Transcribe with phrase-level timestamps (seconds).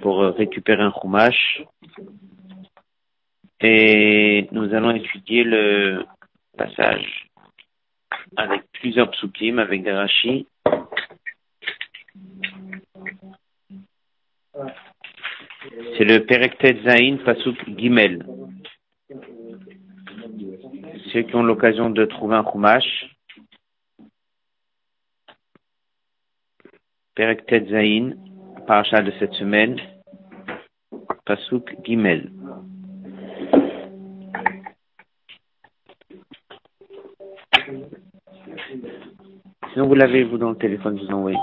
[0.00, 1.62] pour récupérer un chumash.
[3.60, 6.04] Et nous allons étudier le
[6.56, 7.28] passage
[8.36, 10.46] avec plusieurs psukim, avec des rachis.
[15.96, 18.24] C'est le Perektet Zain Pasuk Gimel.
[21.12, 23.16] Ceux qui ont l'occasion de trouver un chumash.
[27.14, 28.12] Perektet Zain,
[28.68, 29.80] parachat de cette semaine,
[31.24, 32.30] Pasuk Gimel.
[39.72, 41.38] Sinon, vous l'avez, vous, dans le téléphone, vous envoyez.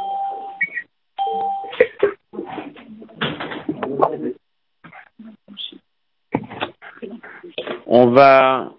[7.88, 8.72] On va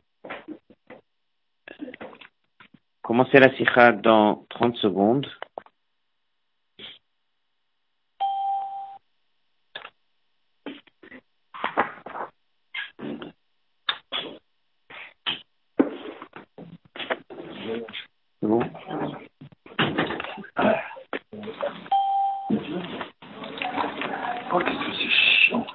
[3.03, 5.27] commencer la sikha dans 30 secondes.
[18.41, 18.61] C'est bon
[24.53, 25.67] Oh, qu'est-ce que c'est chiant.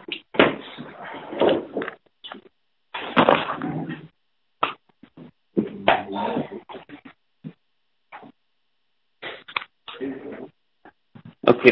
[11.47, 11.71] Ok,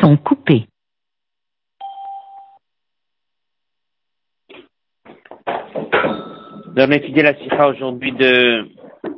[0.00, 0.66] sont coupés.
[5.46, 8.68] Nous allons étudier la sikha aujourd'hui de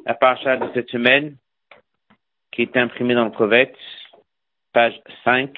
[0.06, 1.36] la paracha de cette semaine,
[2.52, 3.74] qui est imprimée dans le Kovet,
[4.72, 5.50] page 5.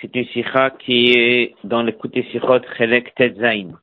[0.00, 3.78] C'est une sikha qui est dans le Kouté Sichot Chelek Tetzain.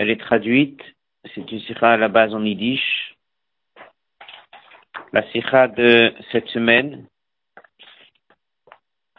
[0.00, 0.80] Elle est traduite,
[1.34, 3.14] c'est une sikha à la base en yiddish.
[5.12, 7.06] La sikha de cette semaine,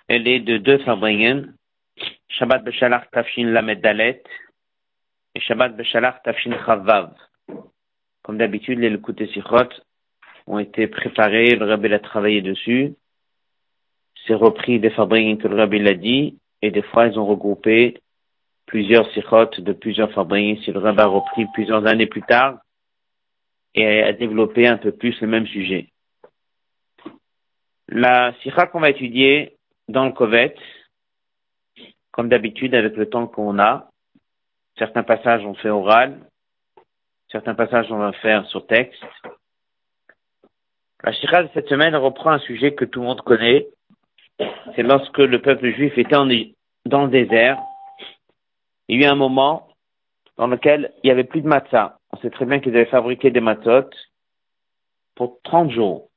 [0.08, 1.54] elle est de deux Fabringen,
[2.30, 4.24] Shabbat Beshalach Tafshin Lamed Dalet
[5.36, 7.14] et Shabbat Beshalach Tafshin Chavav.
[8.24, 9.70] Comme d'habitude, les Lekute Sichot
[10.48, 12.96] ont été préparés, le Rabbi a travaillé dessus.
[14.26, 18.02] C'est repris des Fabringen que le Rabbi l'a dit, et des fois ils ont regroupé
[18.72, 22.60] plusieurs Sichot de plusieurs Fabringen, si le Rabbi a repris plusieurs années plus tard,
[23.76, 25.90] et a développé un peu plus le même sujet.
[27.90, 29.58] La Sikha qu'on va étudier
[29.90, 30.56] dans le Kovet,
[32.12, 33.90] comme d'habitude avec le temps qu'on a.
[34.78, 36.22] Certains passages on fait oral,
[37.30, 39.04] certains passages on va faire sur texte.
[41.04, 43.68] La Shira de cette semaine reprend un sujet que tout le monde connaît.
[44.76, 46.30] C'est lorsque le peuple juif était en,
[46.86, 47.62] dans le désert.
[48.92, 49.70] Il y a eu un moment
[50.36, 51.98] dans lequel il n'y avait plus de matzah.
[52.12, 53.90] On sait très bien qu'ils avaient fabriqué des matzot
[55.16, 56.10] pour 30 jours.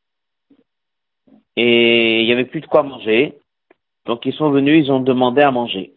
[1.54, 3.38] Et il n'y avait plus de quoi manger.
[4.06, 5.94] Donc ils sont venus, ils ont demandé à manger.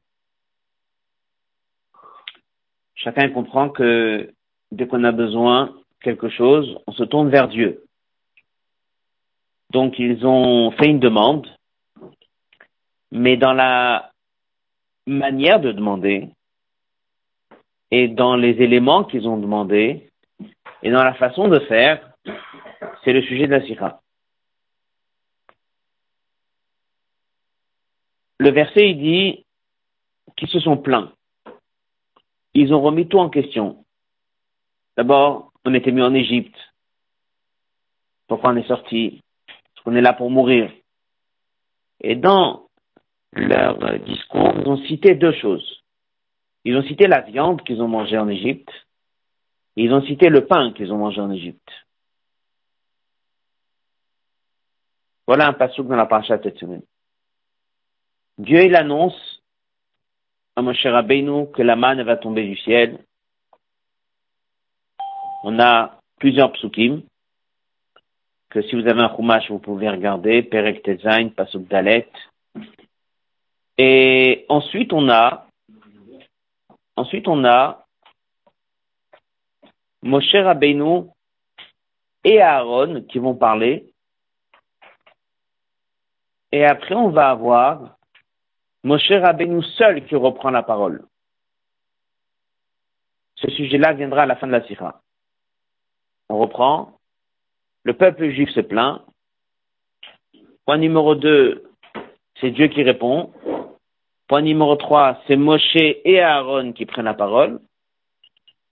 [2.93, 4.31] Chacun comprend que
[4.71, 7.85] dès qu'on a besoin de quelque chose, on se tourne vers Dieu.
[9.71, 11.47] Donc ils ont fait une demande,
[13.11, 14.11] mais dans la
[15.07, 16.29] manière de demander
[17.91, 20.09] et dans les éléments qu'ils ont demandé
[20.83, 22.11] et dans la façon de faire,
[23.03, 24.01] c'est le sujet de la sira.
[28.39, 29.45] le verset il dit
[30.35, 31.11] qu'ils se sont plaints.
[32.53, 33.85] Ils ont remis tout en question.
[34.95, 36.57] D'abord, on était mis en Égypte.
[38.27, 39.21] Pourquoi on est sorti?
[39.47, 40.71] Parce qu'on est là pour mourir.
[42.01, 42.67] Et dans
[43.33, 45.83] leur discours, ils ont cité deux choses.
[46.67, 48.69] Ils ont cité la viande qu'ils ont mangée en Égypte.
[49.77, 51.71] Ils ont cité le pain qu'ils ont mangé en Égypte.
[55.25, 56.81] Voilà un passage dans la paracha cette semaine.
[58.37, 59.41] Dieu, il annonce
[60.57, 62.99] à Moshe Rabbeinu que la manne va tomber du ciel.
[65.45, 67.03] On a plusieurs psukim,
[68.49, 72.09] que si vous avez un chumash, vous pouvez regarder, Perek Tezain, Pasuk Dalet.
[73.77, 75.46] Et ensuite, on a,
[76.97, 77.85] ensuite, on a
[80.01, 81.03] Moshe Rabbeinu
[82.23, 83.93] et Aaron qui vont parler.
[86.51, 87.97] Et après, on va avoir
[88.83, 91.05] Moshe Rabbeinu seul qui reprend la parole.
[93.35, 95.01] Ce sujet-là viendra à la fin de la sira.
[96.29, 96.97] On reprend.
[97.83, 99.01] Le peuple juif se plaint.
[100.65, 101.63] Point numéro 2,
[102.41, 103.31] c'est Dieu qui répond.
[104.27, 107.61] Point numéro 3, c'est Moshe et Aaron qui prennent la parole.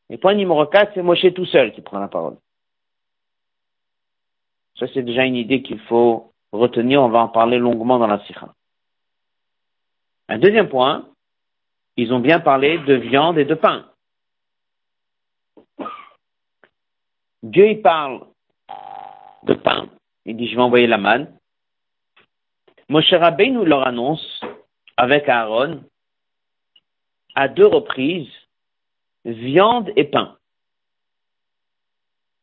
[0.09, 2.37] Et point numéro 4, c'est Moshe tout seul qui prend la parole.
[4.77, 7.01] Ça, c'est déjà une idée qu'il faut retenir.
[7.01, 8.53] On va en parler longuement dans la Sikha.
[10.27, 11.07] Un deuxième point,
[11.95, 13.85] ils ont bien parlé de viande et de pain.
[17.41, 18.25] Dieu, il parle
[19.43, 19.87] de pain.
[20.25, 21.37] Il dit, je vais envoyer la manne.
[22.89, 24.41] Moshe nous leur annonce,
[24.97, 25.83] avec Aaron,
[27.35, 28.31] à deux reprises,
[29.25, 30.37] viande et pain.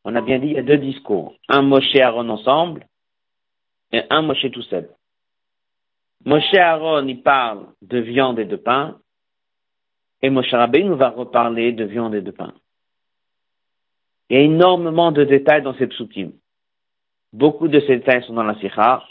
[0.03, 1.35] On a bien dit, il y a deux discours.
[1.47, 2.87] Un Moshe Aaron ensemble
[3.91, 4.89] et un Moshe tout seul.
[6.25, 8.99] Moshe Aaron, il parle de viande et de pain.
[10.21, 12.53] Et Moshe nous va reparler de viande et de pain.
[14.29, 16.31] Il y a énormément de détails dans ces psukim.
[17.33, 19.03] Beaucoup de ces détails sont dans la sikha.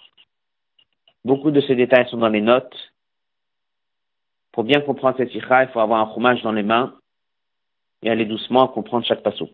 [1.25, 2.92] Beaucoup de ces détails sont dans les notes.
[4.53, 6.95] Pour bien comprendre cette sikha, il faut avoir un chômage dans les mains
[8.03, 9.51] et aller doucement comprendre chaque pasouk.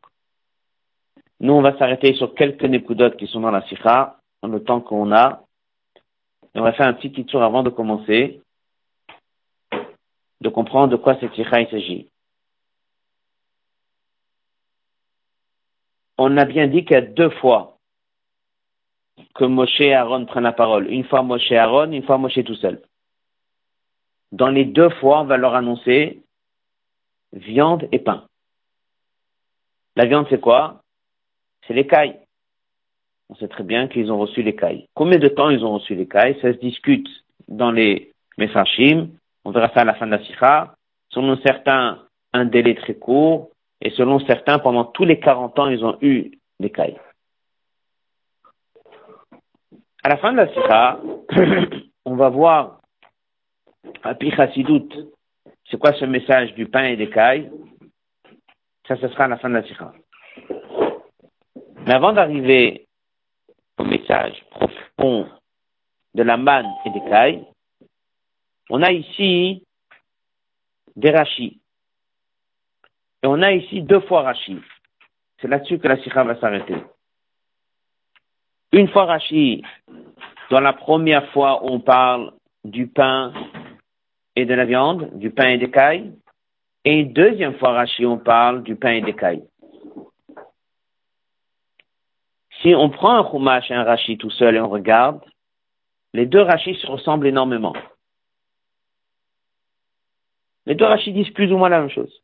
[1.40, 4.80] Nous, on va s'arrêter sur quelques nekudotes qui sont dans la sikha, dans le temps
[4.80, 5.44] qu'on a.
[6.54, 8.42] Et on va faire un petit tour avant de commencer,
[10.40, 12.08] de comprendre de quoi cette sikha il s'agit.
[16.16, 17.78] On a bien dit qu'il y a deux fois
[19.36, 20.90] que Moshe et Aaron prennent la parole.
[20.90, 22.82] Une fois Moshe et Aaron, une fois Moshe tout seul.
[24.32, 26.22] Dans les deux fois, on va leur annoncer
[27.32, 28.24] viande et pain.
[29.96, 30.82] La viande, c'est quoi?
[31.66, 32.18] C'est l'écaille.
[33.30, 34.86] On sait très bien qu'ils ont reçu l'écaille.
[34.94, 37.08] Combien de temps ils ont reçu l'écaille Ça se discute
[37.48, 39.08] dans les Mesachim.
[39.44, 40.74] On verra ça à la fin de la Sikha.
[41.10, 43.50] Selon certains, un délai très court.
[43.80, 46.98] Et selon certains, pendant tous les 40 ans, ils ont eu l'écaille.
[50.02, 51.00] À la fin de la Sikha,
[52.04, 52.77] on va voir
[55.70, 57.50] c'est quoi ce message du pain et des cailles?
[58.86, 59.92] Ça, ce sera à la fin de la sikha.
[61.86, 62.86] Mais avant d'arriver
[63.78, 65.28] au message profond
[66.14, 67.44] de la manne et des cailles,
[68.70, 69.62] on a ici
[70.96, 71.60] des rachis.
[73.22, 74.60] Et on a ici deux fois rachis.
[75.40, 76.76] C'est là-dessus que la sikha va s'arrêter.
[78.72, 79.62] Une fois rachis,
[80.50, 82.32] dans la première fois on parle
[82.64, 83.32] du pain
[84.38, 86.12] et de la viande, du pain et des cailles,
[86.84, 89.42] et une deuxième fois, Rashi, on parle du pain et des cailles.
[92.62, 95.20] Si on prend un chumash et un Rashi tout seul et on regarde,
[96.14, 97.74] les deux Rachis se ressemblent énormément.
[100.66, 102.22] Les deux Rachis disent plus ou moins la même chose.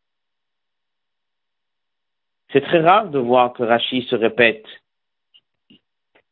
[2.53, 4.67] C'est très rare de voir que Rashi se répète.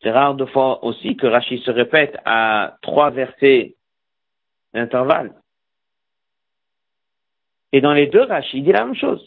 [0.00, 3.74] C'est rare de voir aussi que Rashi se répète à trois versets
[4.74, 5.41] d'intervalle.
[7.72, 9.26] Et dans les deux Rachid, il dit la même chose.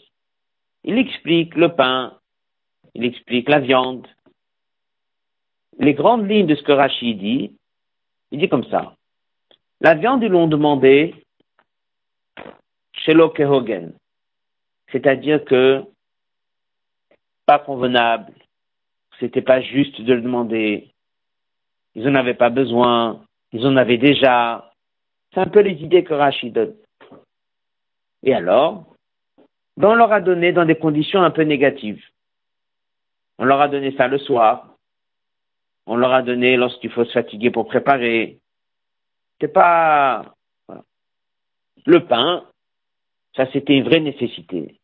[0.84, 2.16] Il explique le pain,
[2.94, 4.06] il explique la viande.
[5.78, 7.52] Les grandes lignes de ce que Rachid dit,
[8.30, 8.94] il dit comme ça.
[9.80, 11.14] La viande, ils l'ont demandé
[12.92, 13.92] chez Lokehogen.
[14.92, 15.84] C'est-à-dire que
[17.44, 18.32] pas convenable,
[19.18, 20.92] c'était pas juste de le demander.
[21.94, 24.72] Ils en avaient pas besoin, ils en avaient déjà.
[25.32, 26.76] C'est un peu les idées que Rachid donne.
[28.22, 28.94] Et alors,
[29.76, 32.02] ben, on leur a donné dans des conditions un peu négatives.
[33.38, 34.76] On leur a donné ça le soir.
[35.86, 38.38] On leur a donné lorsqu'il faut se fatiguer pour préparer.
[39.40, 40.34] C'est pas,
[41.84, 42.44] le pain,
[43.36, 44.80] ça c'était une vraie nécessité.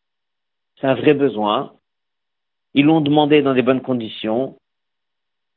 [0.80, 1.74] C'est un vrai besoin.
[2.74, 4.56] Ils l'ont demandé dans des bonnes conditions.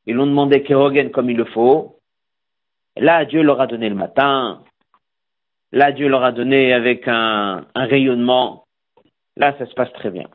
[0.06, 2.00] Ils l'ont demandé kérogen comme il le faut.
[2.96, 4.64] Et là, Dieu leur a donné le matin,
[5.72, 8.66] Là, Dieu leur a donné avec un, rayonnement.
[9.36, 10.28] Là, ça se passe très bien.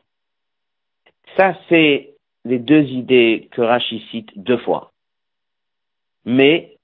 [1.37, 4.91] Ça, c'est les deux idées que Rashi cite deux fois.
[6.25, 6.77] Mais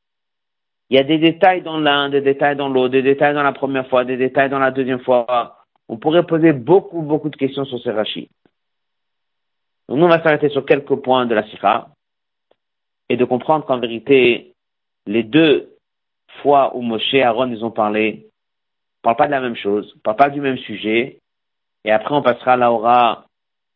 [0.88, 3.52] il y a des détails dans l'un, des détails dans l'autre, des détails dans la
[3.52, 5.64] première fois, des détails dans la deuxième fois.
[5.88, 8.30] On pourrait poser beaucoup, beaucoup de questions sur ces Rashi.
[9.88, 11.90] Donc, nous, on va s'arrêter sur quelques points de la Sira
[13.08, 14.54] et de comprendre qu'en vérité,
[15.06, 15.76] les deux
[16.42, 18.26] fois où Moshe et Aaron ils ont parlé,
[19.06, 21.20] parle pas de la même chose, on parle pas du même sujet,
[21.84, 23.26] et après on passera à l'aura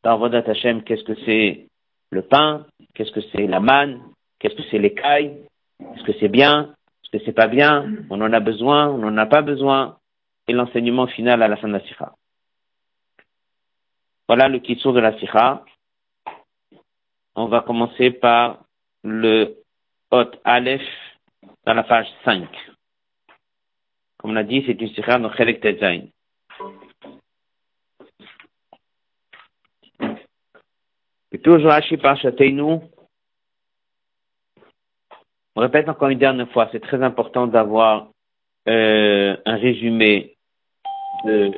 [0.02, 1.68] d'Arvodat Hashem, qu'est-ce que c'est
[2.10, 4.02] le pain, qu'est-ce que c'est la manne,
[4.40, 5.37] qu'est-ce que c'est l'écaille,
[5.94, 9.16] est-ce que c'est bien, est-ce que c'est pas bien, on en a besoin, on n'en
[9.18, 9.99] a pas besoin,
[10.49, 12.12] et l'enseignement final à la fin de la sikha.
[14.26, 15.64] Voilà le kitsur de la sikha.
[17.37, 18.64] On va commencer par
[19.04, 19.56] le
[20.10, 20.82] Hot Aleph
[21.64, 22.49] dans la page 5.
[24.21, 26.03] Comme on a dit, c'est une sikha de Chelek Tetzain.
[31.33, 31.97] Et toujours Rashi
[32.53, 32.83] nous.
[35.57, 38.11] On répète encore une dernière fois, c'est très important d'avoir
[38.69, 40.37] euh, un résumé
[41.25, 41.53] de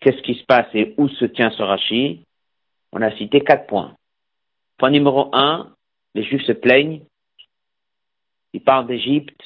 [0.00, 2.26] qu'est-ce qui se passe et où se tient ce Rashi.
[2.92, 3.96] On a cité quatre points.
[4.76, 5.74] Point numéro un,
[6.14, 7.00] les Juifs se plaignent.
[8.52, 9.40] Ils parlent d'Égypte.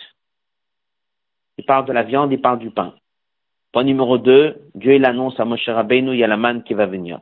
[1.58, 2.94] Ils parlent de la viande, ils parlent du pain.
[3.72, 6.74] Point numéro deux, Dieu il annonce à Moshe Rabbeinu, il y a la manne qui
[6.74, 7.20] va venir.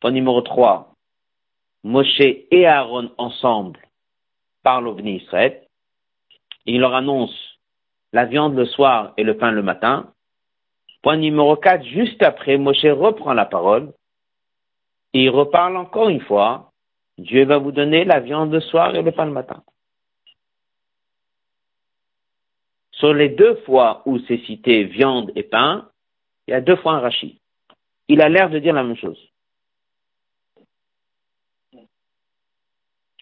[0.00, 0.94] Point numéro trois,
[1.82, 3.80] Moshe et Aaron ensemble
[4.62, 5.62] parlent au Bnei Israël.
[6.66, 7.58] Il leur annonce
[8.12, 10.12] la viande le soir et le pain le matin.
[11.02, 13.92] Point numéro 4, juste après, Moshe reprend la parole
[15.14, 16.72] il reparle encore une fois.
[17.16, 19.62] Dieu va vous donner la viande le soir et le pain le matin.
[23.04, 25.90] Sur les deux fois où c'est cité viande et pain,
[26.48, 27.38] il y a deux fois un rachis.
[28.08, 29.18] Il a l'air de dire la même chose.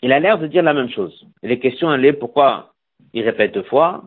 [0.00, 1.26] Il a l'air de dire la même chose.
[1.42, 2.74] Et les questions, elles pourquoi
[3.12, 4.04] il répète deux fois,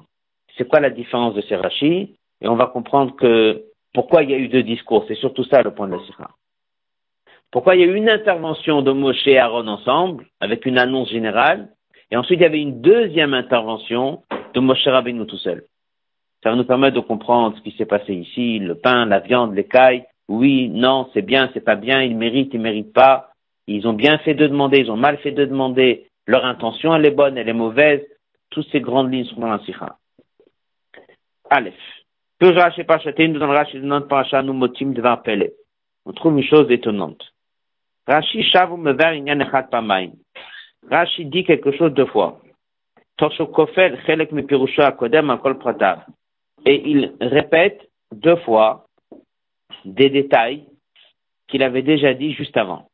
[0.56, 4.34] c'est quoi la différence de ces rachis, et on va comprendre que pourquoi il y
[4.34, 5.04] a eu deux discours.
[5.10, 6.32] C'est surtout ça le point de la sira.
[7.52, 11.10] Pourquoi il y a eu une intervention de Moshe et Aaron ensemble, avec une annonce
[11.10, 11.68] générale,
[12.12, 14.24] et ensuite il y avait une deuxième intervention
[14.56, 15.64] de Moshe Rabbeinu tout seul.
[16.42, 19.54] Ça va nous permettre de comprendre ce qui s'est passé ici, le pain, la viande,
[19.54, 20.06] l'écaille.
[20.28, 23.30] Oui, non, c'est bien, c'est pas bien, ils méritent, ils méritent pas.
[23.68, 26.08] Ils ont bien fait de demander, ils ont mal fait de demander.
[26.28, 28.02] Leur intention, elle est bonne, elle est mauvaise.
[28.50, 29.98] Toutes ces grandes lignes sont dans la sikha.
[31.50, 31.74] Aleph.
[32.40, 35.52] Toujours Rashi Parchaté nous donne chez notre paracha nous motim devant Pele.
[36.06, 37.24] On trouve une chose étonnante.
[38.08, 39.22] Rashi shavu mever
[39.72, 40.12] pamaim.
[40.90, 42.42] Rashi dit quelque chose deux fois.
[46.66, 48.86] Et il répète deux fois
[49.86, 50.66] des détails
[51.48, 52.88] qu'il avait déjà dit juste avant.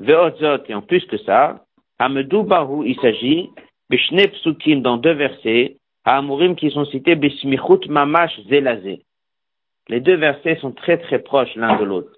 [0.00, 1.64] Et en plus que ça,
[1.98, 3.50] Amedou Bahu, il s'agit,
[3.90, 9.02] Bishne Psukim, dans deux versets, à Amurim qui sont cités, Bismichut Mamash Zelazé.
[9.88, 12.10] Les deux versets sont très très proches l'un de l'autre.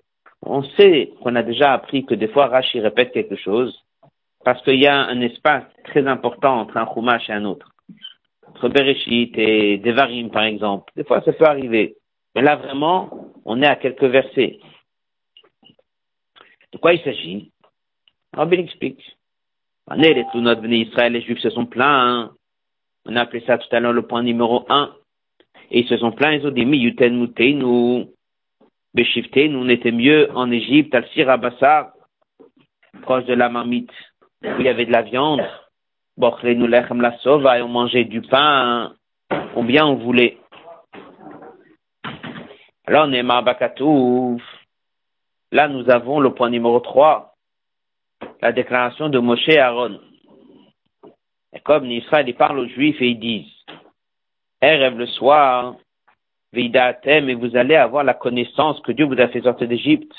[0.42, 3.84] On sait qu'on a déjà appris que des fois Rashi répète quelque chose,
[4.46, 7.68] parce qu'il y a un espace très important entre un Chumash et un autre.
[8.46, 10.92] Entre Bereshit et Devarim, par exemple.
[10.94, 11.96] Des fois, ça peut arriver.
[12.32, 14.60] Mais là, vraiment, on est à quelques versets.
[16.72, 17.50] De quoi il s'agit?
[18.34, 19.16] Rabbi explique.
[19.96, 20.24] Les
[20.78, 22.30] Israël, les Juifs se sont plaints.
[23.04, 24.94] On a appelé ça tout à l'heure le point numéro un.
[25.72, 28.12] Et ils se sont plaints, ils ont dit, Miyuten nous,
[28.94, 31.94] Beshifte, nous, on était mieux en Égypte, al Sirabassar,
[33.02, 33.90] proche de la marmite,
[34.58, 35.42] il y avait de la viande.
[36.18, 38.94] La et on mangeait du pain,
[39.54, 40.38] combien on voulait.
[42.86, 44.42] Alors, on est Marbakatouf.
[45.52, 47.34] Là, nous avons le point numéro 3
[48.40, 50.00] la déclaration de Moshe et Aaron.
[51.52, 53.52] Et comme Israël, parle aux Juifs et ils disent,
[54.62, 55.76] rêve le soir,
[56.52, 60.12] Vidatem, et vous allez avoir la connaissance que Dieu vous a fait sortir d'Égypte.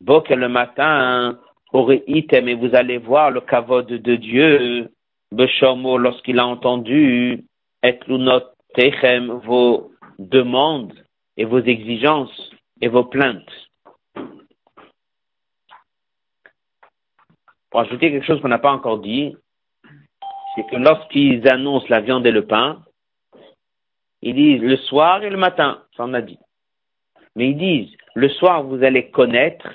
[0.00, 1.38] Bok le matin,
[1.74, 4.88] et vous allez voir le kavod de Dieu,
[5.32, 7.44] Beshomo, lorsqu'il a entendu,
[7.82, 7.98] et
[8.74, 10.94] techem, vos demandes
[11.36, 13.50] et vos exigences et vos plaintes.
[17.70, 19.36] Pour ajouter quelque chose qu'on n'a pas encore dit,
[20.54, 22.82] c'est que lorsqu'ils annoncent la viande et le pain,
[24.22, 26.38] ils disent le soir et le matin, ça on a dit.
[27.34, 29.68] Mais ils disent le soir vous allez connaître,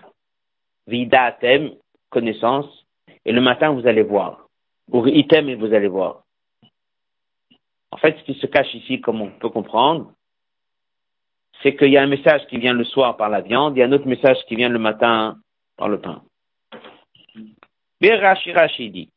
[0.87, 1.71] vidatem,
[2.09, 2.85] connaissance,
[3.25, 4.47] et le matin vous allez voir.
[4.91, 6.23] Ou item et vous allez voir.
[7.91, 10.13] En fait, ce qui se cache ici, comme on peut comprendre,
[11.61, 13.83] c'est qu'il y a un message qui vient le soir par la viande, il y
[13.83, 15.37] a un autre message qui vient le matin
[15.77, 16.21] par le pain.
[18.01, 19.09] Rashi Rashi dit.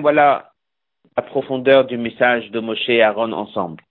[0.00, 0.50] voilà
[1.16, 3.82] la profondeur du message de Moshe et Aaron ensemble.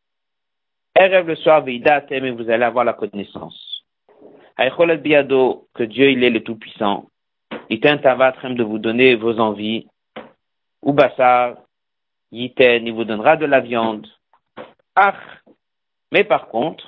[0.96, 3.67] Erev le soir, et vous allez avoir la connaissance.
[4.98, 7.10] Biado, que Dieu il est le Tout-Puissant.
[7.70, 9.88] Il train de vous donner vos envies.
[10.86, 11.58] Ubassar,
[12.32, 14.08] Yiten, il vous donnera de la viande.
[14.96, 15.16] Ah,
[16.12, 16.88] mais par contre,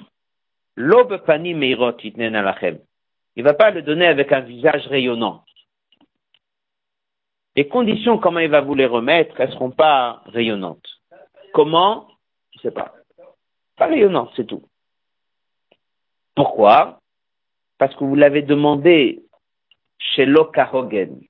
[0.76, 2.80] l'aube pani meirot itnen alachem.
[3.36, 5.44] Il va pas le donner avec un visage rayonnant.
[7.56, 10.88] Les conditions, comment il va vous les remettre, elles seront pas rayonnantes.
[11.54, 12.08] Comment?
[12.54, 12.94] Je sais pas.
[13.76, 14.64] Pas rayonnantes, c'est tout.
[16.36, 16.99] Pourquoi?
[17.80, 19.24] Parce que vous l'avez demandé
[19.98, 21.22] chez Lokahogen,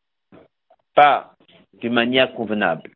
[0.95, 1.35] pas
[1.75, 2.91] d'une manière convenable.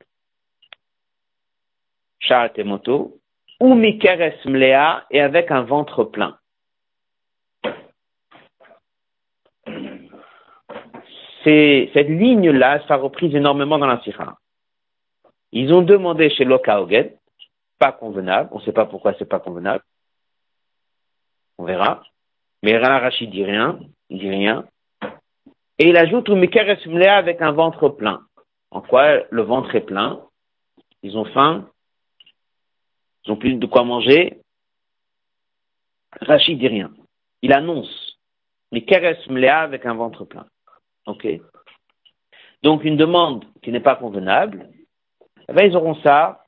[2.65, 3.19] moto,
[3.59, 6.37] ou Mikeres Mlea, et avec un ventre plein.
[11.43, 14.37] cette ligne-là sera reprise énormément dans la Sikha.
[15.51, 17.11] Ils ont demandé chez Lokaogen,
[17.77, 19.83] pas convenable, on ne sait pas pourquoi c'est pas convenable.
[21.57, 22.01] On verra.
[22.63, 23.77] Mais Rachid dit rien,
[24.09, 24.65] il dit rien.
[25.79, 28.21] Et il ajoute avec un ventre plein.
[28.71, 30.21] En quoi le ventre est plein?
[31.03, 31.69] Ils ont faim,
[33.25, 34.39] ils ont plus de quoi manger?
[36.21, 36.91] Rachid dit rien.
[37.41, 38.17] Il annonce
[38.71, 40.45] Mikeres avec un ventre plein.
[41.05, 41.27] Ok.
[42.61, 44.69] Donc une demande qui n'est pas convenable,
[45.49, 46.45] eh ben, ils auront ça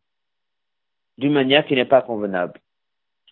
[1.18, 2.62] d'une manière qui n'est pas convenable.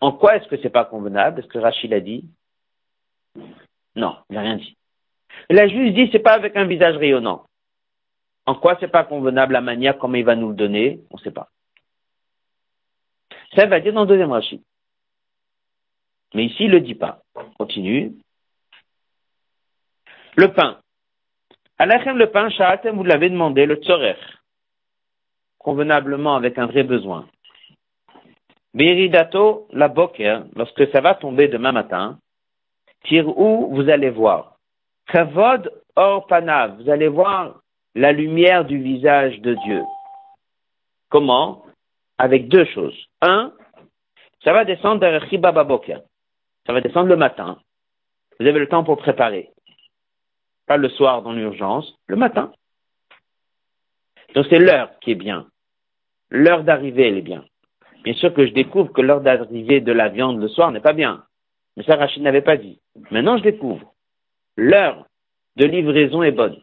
[0.02, 1.40] En quoi est-ce que c'est pas convenable?
[1.40, 2.28] Est-ce que Rachid a dit?
[3.96, 4.76] Non, il n'a rien dit.
[5.50, 7.44] Il a juste dit c'est pas avec un visage rayonnant.
[8.46, 11.22] En quoi c'est pas convenable la manière comme il va nous le donner On ne
[11.22, 11.48] sait pas.
[13.54, 14.62] Ça va dire dans le deuxième Rachid.
[16.34, 17.22] Mais ici, il ne le dit pas.
[17.56, 18.12] continue.
[20.36, 20.80] Le pain.
[21.78, 24.16] Alachem le pain, Sha'atem, vous l'avez demandé, le tzorer.
[25.58, 27.28] Convenablement avec un vrai besoin.
[28.74, 32.18] Beridato, la boker, lorsque ça va tomber demain matin,
[33.04, 34.56] tire où vous allez voir.
[35.06, 37.60] Kavod or panav, vous allez voir
[37.94, 39.82] la lumière du visage de Dieu.
[41.10, 41.64] Comment?
[42.18, 42.96] Avec deux choses.
[43.20, 43.52] Un,
[44.42, 46.00] ça va descendre vers boker.
[46.66, 47.58] Ça va descendre le matin.
[48.38, 49.50] Vous avez le temps pour préparer.
[50.66, 52.52] Pas le soir dans l'urgence, le matin.
[54.34, 55.46] Donc c'est l'heure qui est bien.
[56.30, 57.44] L'heure d'arrivée, elle est bien.
[58.02, 60.92] Bien sûr que je découvre que l'heure d'arrivée de la viande le soir n'est pas
[60.92, 61.24] bien.
[61.76, 62.78] Mais ça, Rachid n'avait pas dit.
[63.10, 63.92] Maintenant, je découvre.
[64.56, 65.06] L'heure
[65.56, 66.60] de livraison est bonne.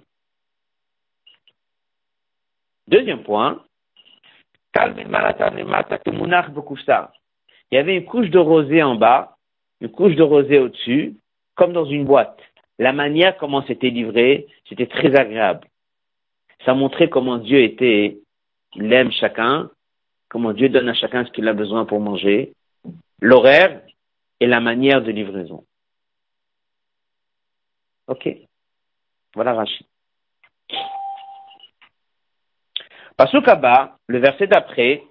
[2.88, 3.64] Deuxième point.
[4.76, 4.80] Il
[7.72, 9.36] y avait une couche de rosée en bas,
[9.82, 11.16] une couche de rosée au-dessus,
[11.56, 12.40] comme dans une boîte
[12.82, 15.68] la manière comment c'était livré, c'était très agréable.
[16.66, 18.18] Ça montrait comment Dieu était,
[18.74, 19.70] il aime chacun,
[20.30, 22.54] comment Dieu donne à chacun ce qu'il a besoin pour manger,
[23.20, 23.82] l'horaire
[24.42, 25.66] et la manière de livraison.
[28.08, 28.28] Ok?
[29.36, 29.86] Voilà Rachid.
[33.16, 35.04] Pasukaba, le verset d'après,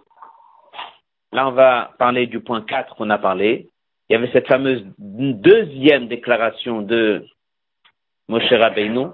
[1.32, 3.68] là on va parler du point 4 qu'on a parlé.
[4.08, 7.24] Il y avait cette fameuse deuxième déclaration de
[8.26, 9.06] Moshe Rabbeinu.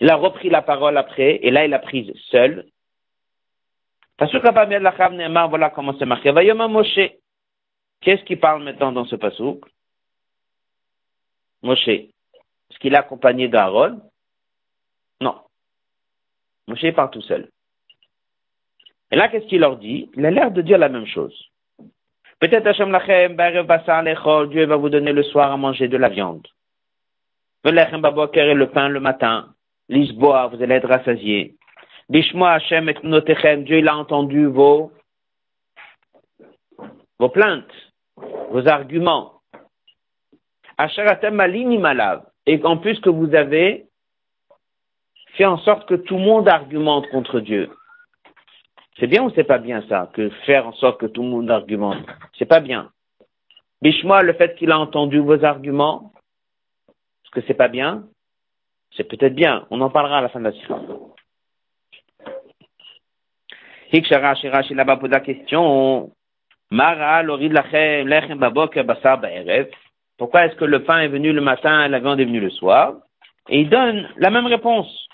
[0.00, 2.66] Il a repris la parole après, et là il a prise seul.
[4.18, 6.30] Voilà comment c'est marqué.
[6.30, 7.00] Moshe.
[8.00, 9.64] Qu'est-ce qu'il parle maintenant dans ce pasouk
[11.62, 11.88] Moshe.
[11.88, 14.00] Est-ce qu'il est accompagné d'Aaron?
[15.20, 15.36] Non.
[16.66, 17.50] Moshe parle tout seul.
[19.10, 20.10] Et là, qu'est-ce qu'il leur dit?
[20.16, 21.50] Il a l'air de dire la même chose.
[22.38, 23.36] Peut-être Hashem Lachem,
[24.48, 26.46] Dieu va vous donner le soir à manger de la viande.
[27.64, 29.54] Le pain le matin.
[29.90, 31.56] Lisboa, vous allez être rassasié.
[32.08, 32.94] Bishma Hashem et
[33.58, 34.92] Dieu il a entendu vos,
[37.18, 37.89] vos plaintes,
[38.50, 39.40] vos arguments.
[42.46, 43.86] Et en plus que vous avez
[45.34, 47.70] fait en sorte que tout le monde argumente contre Dieu.
[48.98, 51.50] C'est bien ou c'est pas bien ça, que faire en sorte que tout le monde
[51.50, 52.04] argumente?
[52.38, 52.90] C'est pas bien.
[53.80, 56.12] Bishma, le fait qu'il a entendu vos arguments,
[57.24, 58.04] est-ce que c'est pas bien?
[58.96, 59.66] C'est peut-être bien.
[59.70, 60.78] On en parlera à la fin de la sikha.
[63.92, 66.12] Hikshara Shirashi là-bas pose la question.
[66.70, 69.68] Mara lorid lachem lechem babok basar ba'erev.
[70.18, 72.50] Pourquoi est-ce que le pain est venu le matin et la viande est venue le
[72.50, 72.94] soir?
[73.48, 75.08] Et il donne la même réponse.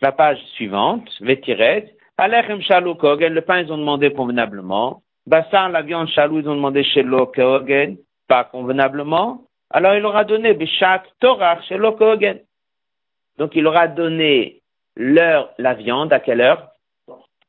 [0.00, 5.02] La page suivante, Vetiret, Alechem shalou kogen, le pain ils ont demandé convenablement.
[5.26, 7.96] Bassar, la viande chalou, ils ont demandé chez kogen,
[8.28, 9.42] pas convenablement
[9.72, 12.40] alors il aura donné Bishat Torah chez Lokogen.
[13.38, 14.60] Donc il aura donné
[14.96, 16.68] l'heure, la viande, à quelle heure?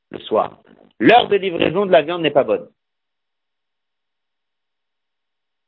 [0.10, 0.58] Le soir.
[1.00, 2.68] L'heure de livraison de la viande n'est pas bonne.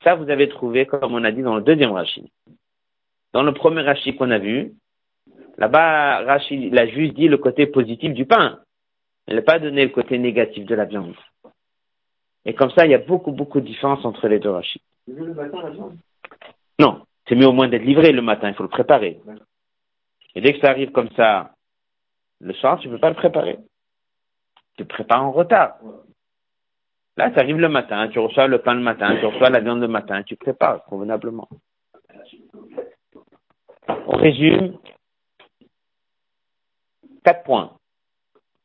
[0.04, 2.32] Ça, vous avez trouvé, comme on a dit dans le deuxième rachis.
[3.34, 4.74] Dans le premier rachis qu'on a vu,
[5.58, 8.60] là-bas, Rachid, il a juste dit le côté positif du pain.
[9.28, 11.16] Il n'a pas donné le côté négatif de la viande.
[12.46, 14.82] Et comme ça, il y a beaucoup, beaucoup de différence entre les deux rachis.
[16.80, 19.20] Non, c'est mieux au moins d'être livré le matin, il faut le préparer.
[20.36, 21.52] Et dès que ça arrive comme ça,
[22.42, 23.58] le soir, tu ne peux pas le préparer.
[24.78, 25.78] Tu le prépares en retard.
[27.18, 29.80] Là, ça arrive le matin, tu reçois le pain le matin, tu reçois la viande
[29.80, 31.48] le matin, tu prépares convenablement.
[33.88, 34.78] On résume.
[37.24, 37.78] Quatre points.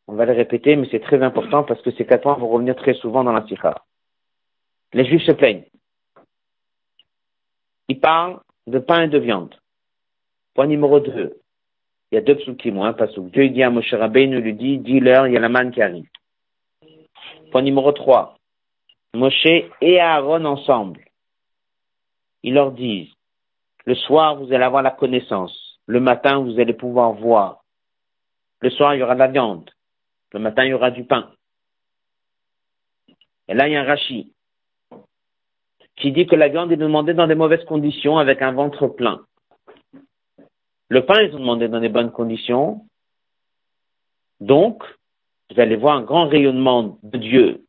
[0.09, 2.75] On va les répéter, mais c'est très important parce que ces quatre points vont revenir
[2.75, 3.85] très souvent dans la sikha.
[4.93, 5.65] Les juifs se plaignent
[7.91, 9.53] il parle de pain et de viande.
[10.55, 11.40] Point numéro 2.
[12.11, 13.31] Il y a deux psukim, un pasouk.
[13.31, 16.09] Dieu dit à Moshe Rabbeinu, lui dit, dis-leur, il y a la manne qui arrive.
[17.53, 18.37] Point numéro 3.
[19.15, 19.47] Moshe
[19.81, 21.05] et Aaron ensemble.
[22.43, 23.13] Ils leur disent,
[23.85, 25.79] le soir, vous allez avoir la connaissance.
[25.87, 27.63] Le matin, vous allez pouvoir voir.
[28.61, 29.71] Le soir, il y aura de la viande.
[30.33, 31.31] Le matin, il y aura du pain.
[33.49, 34.33] Et là, il y a un rachis
[35.97, 39.25] qui dit que la viande est demandée dans des mauvaises conditions avec un ventre plein.
[40.91, 42.85] Le pain, ils ont demandé dans des bonnes conditions.
[44.41, 44.83] Donc,
[45.51, 47.65] vous allez voir un grand rayonnement de Dieu.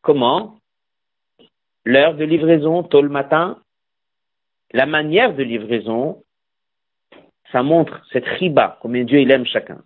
[0.00, 0.58] Comment?
[1.84, 3.62] L'heure de livraison, tôt le matin.
[4.72, 6.24] La manière de livraison,
[7.52, 9.82] ça montre cette riba, combien Dieu il aime chacun.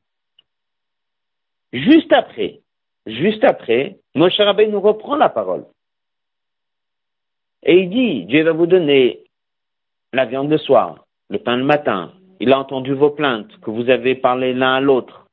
[1.73, 2.61] Juste après,
[3.07, 5.67] juste après, Moshe Rabbeinu nous reprend la parole.
[7.65, 9.25] Et il dit, Dieu va vous donner
[10.13, 12.13] la viande de soir, le pain le matin.
[12.41, 15.27] Il a entendu vos plaintes, que vous avez parlé l'un à l'autre.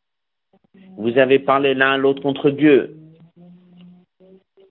[0.97, 2.97] Vous avez parlé l'un à l'autre contre Dieu.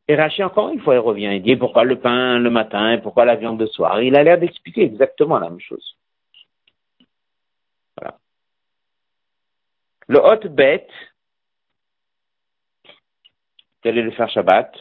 [0.09, 1.31] Et Rachid, encore une fois, il revient.
[1.35, 4.03] Il dit pourquoi le pain le matin et pourquoi la viande de soir?
[4.03, 5.97] Il a l'air d'expliquer exactement la même chose.
[7.97, 8.19] Voilà.
[10.09, 10.91] Le hot bête,
[13.83, 14.75] quel est le faire Shabbat?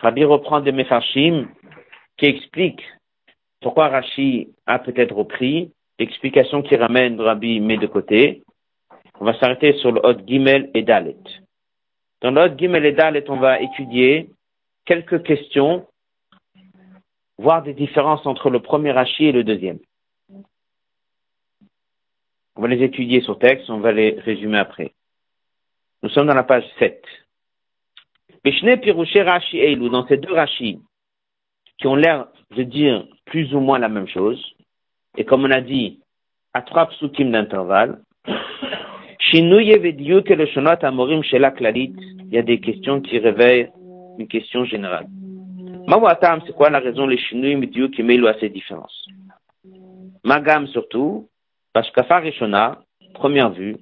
[0.00, 1.48] Rabbi reprend des Mefarshim
[2.16, 2.84] qui expliquent
[3.60, 8.42] pourquoi Rashi a peut-être repris, l'explication qui ramène Rabbi met de côté?
[9.20, 11.16] On va s'arrêter sur le Hot Gimel et Dalet.
[12.20, 14.30] Dans le Hot Gimel et Dalet, on va étudier
[14.84, 15.86] quelques questions,
[17.36, 19.78] voir des différences entre le premier Rashi et le deuxième.
[22.54, 24.92] On va les étudier sur texte, on va les résumer après.
[26.02, 27.04] Nous sommes dans la page 7.
[28.44, 30.80] Rashi Eilu, dans ces deux Rashi,
[31.78, 34.42] qui ont l'air de dire plus ou moins la même chose,
[35.16, 36.00] et comme on a dit,
[36.54, 38.00] à trois psukim d'intervalle,
[39.32, 39.44] il
[42.30, 43.70] y a des questions qui réveillent
[44.18, 45.06] une question générale.
[45.86, 49.06] Mawatam, c'est quoi la raison, les shinuyim dieu qui mêlent à ces différences?
[50.24, 51.28] Magam surtout,
[51.72, 51.90] parce
[53.14, 53.76] première vue,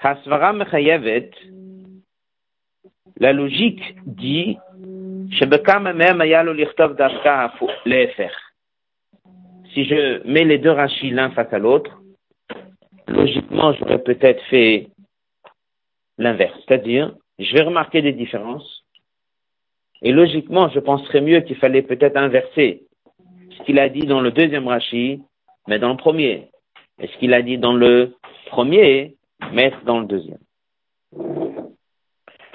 [0.00, 0.52] Hasvara
[3.20, 4.56] la logique dit
[9.72, 12.00] si je mets les deux rachis l'un face à l'autre,
[13.06, 14.88] logiquement, j'aurais peut-être fait
[16.16, 16.58] l'inverse.
[16.66, 18.84] C'est-à-dire, je vais remarquer des différences.
[20.02, 22.82] Et logiquement, je penserais mieux qu'il fallait peut-être inverser
[23.50, 25.20] ce qu'il a dit dans le deuxième rachis,
[25.66, 26.48] mais dans le premier.
[27.00, 28.14] Et ce qu'il a dit dans le
[28.46, 29.16] premier,
[29.52, 30.38] mettre dans le deuxième.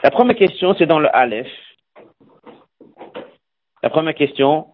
[0.04, 1.48] La première question, c'est dans le Aleph.
[3.84, 4.74] La première question.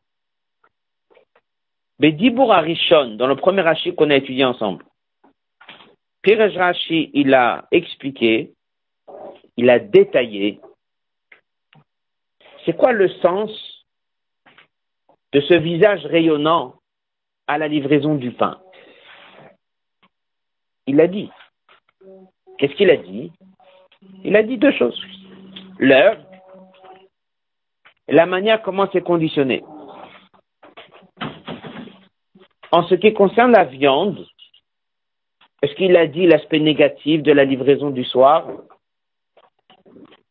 [1.98, 4.86] Bedibur Arishon, dans le premier Rashi qu'on a étudié ensemble.
[6.22, 8.54] Pirej Rashi, il a expliqué,
[9.58, 10.62] il a détaillé,
[12.66, 13.50] c'est quoi le sens
[15.34, 16.76] de ce visage rayonnant
[17.48, 18.62] à la livraison du pain?
[20.86, 21.32] Il a dit.
[22.60, 23.32] Qu'est-ce qu'il a dit?
[24.24, 25.02] Il a dit deux choses.
[25.80, 26.29] L'heure
[28.12, 29.64] la manière comment c'est conditionné.
[32.72, 34.28] En ce qui concerne la viande,
[35.62, 38.48] est-ce qu'il a dit l'aspect négatif de la livraison du soir?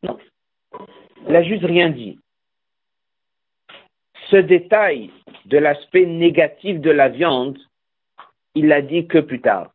[0.03, 0.17] Non.
[1.27, 2.19] Il n'a juste rien dit.
[4.29, 5.11] Ce détail
[5.45, 7.57] de l'aspect négatif de la viande,
[8.55, 9.71] il l'a dit que plus tard.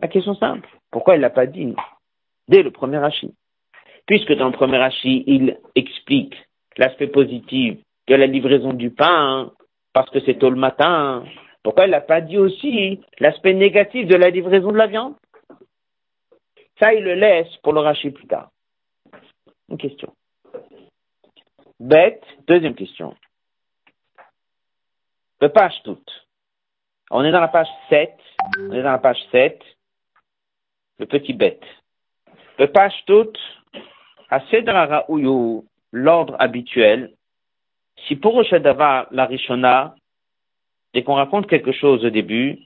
[0.00, 0.68] La question simple.
[0.90, 1.74] Pourquoi il ne l'a pas dit
[2.48, 3.28] dès le premier achat
[4.10, 6.34] puisque dans le premier Rashi, il explique
[6.76, 9.52] l'aspect positif de la livraison du pain,
[9.92, 11.24] parce que c'est tôt le matin,
[11.62, 15.14] pourquoi il n'a pas dit aussi l'aspect négatif de la livraison de la viande?
[16.80, 18.50] Ça, il le laisse pour le Rashi plus tard.
[19.68, 20.12] Une question.
[21.78, 23.14] Bête, deuxième question.
[25.40, 26.26] Le page toute.
[27.12, 28.12] On est dans la page 7.
[28.58, 29.62] On est dans la page 7.
[30.98, 31.62] Le petit bête.
[32.58, 33.38] Le page toute,
[34.30, 35.06] à
[35.92, 37.12] l'ordre habituel,
[38.06, 39.94] si pour Oshadava la Rishona,
[40.94, 42.58] dès qu'on raconte quelque chose au début,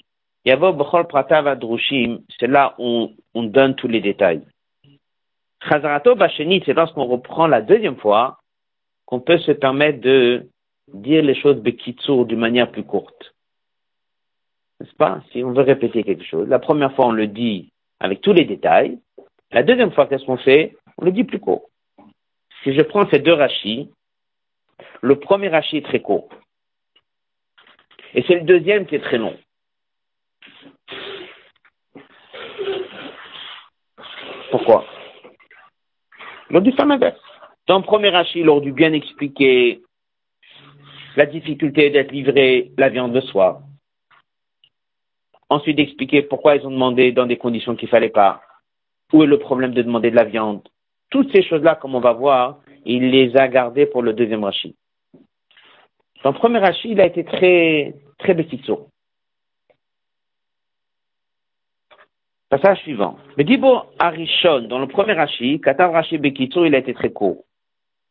[0.44, 4.42] Yavo Bechol Pratav Drushim, c'est là où on donne tous les détails.
[5.66, 8.38] Chazarato Bachenit, c'est lorsqu'on reprend la deuxième fois
[9.06, 10.46] qu'on peut se permettre de
[10.92, 13.34] dire les choses bekitsur d'une manière plus courte.
[14.80, 15.22] N'est-ce pas?
[15.32, 18.44] Si on veut répéter quelque chose, la première fois on le dit avec tous les
[18.44, 18.98] détails.
[19.50, 20.76] La deuxième fois, qu'est-ce qu'on fait?
[20.98, 21.70] On le dit plus court.
[22.62, 23.90] Si je prends ces deux rachis,
[25.00, 26.28] le premier rachis est très court.
[28.14, 29.36] Et c'est le deuxième qui est très long.
[34.50, 34.86] Pourquoi?
[36.48, 37.20] Lors du inverse.
[37.66, 39.82] Dans le premier il aurait dû bien expliquer
[41.16, 43.62] la difficulté d'être livré la viande de soir.
[45.48, 48.42] Ensuite, expliquer pourquoi ils ont demandé dans des conditions qu'il fallait pas.
[49.12, 50.68] Où est le problème de demander de la viande?
[51.14, 54.74] Toutes ces choses-là, comme on va voir, il les a gardées pour le deuxième Rashi.
[56.24, 58.34] Dans le premier Rashi, il a été très, très.
[62.48, 63.16] Passage suivant.
[63.38, 67.44] Dibo Arishon, dans le premier Rashi, Katav Rashi Bekitso, il a été très court.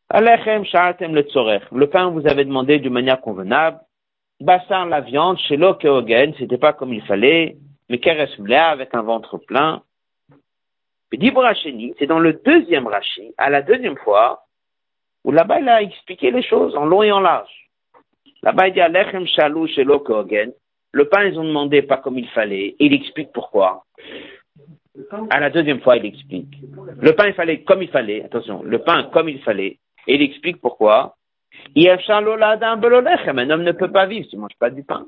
[0.10, 1.26] Alechem Sha'atem le
[1.78, 3.82] Le pain, vous avez demandé d'une manière convenable.
[4.40, 7.58] Bassar, la viande, chez l'Okeogen, c'était pas comme il fallait.
[7.90, 9.84] Mais Keres avec un ventre plein?
[12.00, 14.44] C'est dans le deuxième Rashi, à la deuxième fois,
[15.24, 17.70] où là-bas, il a expliqué les choses en long et en large.
[18.42, 19.68] Là-bas, il dit Alechem Shalou.
[20.96, 22.76] Le pain, ils ont demandé pas comme il fallait.
[22.80, 23.84] il explique pourquoi.
[25.30, 26.56] À la deuxième fois, il explique.
[27.00, 28.24] Le pain, il fallait comme il fallait.
[28.24, 29.80] Attention, le pain comme il fallait.
[30.08, 31.16] Et il explique pourquoi.
[31.76, 31.98] Un
[33.50, 35.06] homme ne peut pas vivre s'il ne mange pas du pain.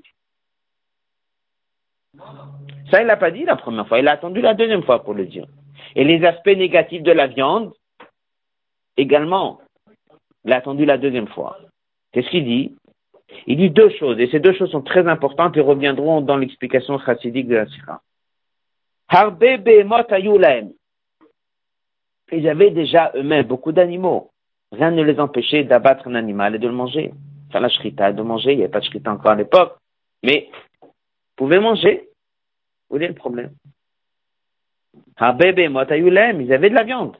[2.89, 3.99] Ça, il l'a pas dit la première fois.
[3.99, 5.45] Il a attendu la deuxième fois pour le dire.
[5.95, 7.73] Et les aspects négatifs de la viande,
[8.97, 9.61] également,
[10.43, 11.57] il a attendu la deuxième fois.
[12.11, 12.75] Qu'est-ce qu'il dit
[13.47, 16.99] Il dit deux choses, et ces deux choses sont très importantes et reviendront dans l'explication
[16.99, 18.01] chassidique de la Sira.
[22.31, 24.31] Ils avaient déjà eux-mêmes beaucoup d'animaux.
[24.71, 27.13] Rien ne les empêchait d'abattre un animal et de le manger.
[27.51, 28.53] Faire la shrita, de manger.
[28.53, 29.77] Il n'y avait pas de shrita encore à l'époque.
[30.23, 30.49] Mais,
[30.81, 30.89] vous
[31.35, 32.09] pouvez manger.
[32.89, 33.51] Où est le problème?
[35.69, 37.17] Motayulem, ils avaient de la viande.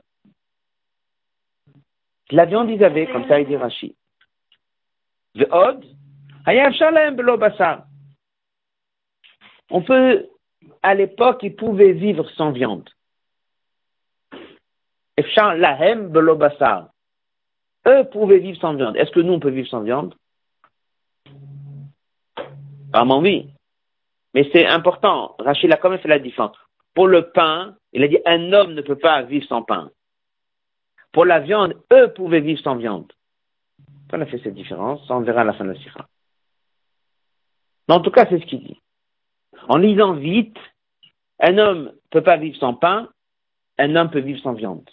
[2.31, 3.95] De la viande, ils avaient, comme ça, il dit Rashi.
[9.69, 10.27] On peut,
[10.81, 12.89] à l'époque, ils pouvaient vivre sans viande.
[15.37, 16.11] lahem
[17.87, 18.95] eux pouvaient vivre sans viande.
[18.97, 20.15] Est-ce que nous, on peut vivre sans viande?
[22.89, 23.49] Apparemment, oui.
[24.33, 25.35] Mais c'est important.
[25.39, 26.57] Rachel a quand même fait la différence.
[26.95, 29.91] Pour le pain, il a dit un homme ne peut pas vivre sans pain.
[31.11, 33.11] Pour la viande, eux pouvaient vivre sans viande.
[34.11, 36.07] On a fait cette différence, on verra à la fin de la sira.
[37.87, 38.79] Mais en tout cas, c'est ce qu'il dit.
[39.67, 40.57] En lisant vite,
[41.39, 43.09] un homme ne peut pas vivre sans pain,
[43.77, 44.89] un homme peut vivre sans viande.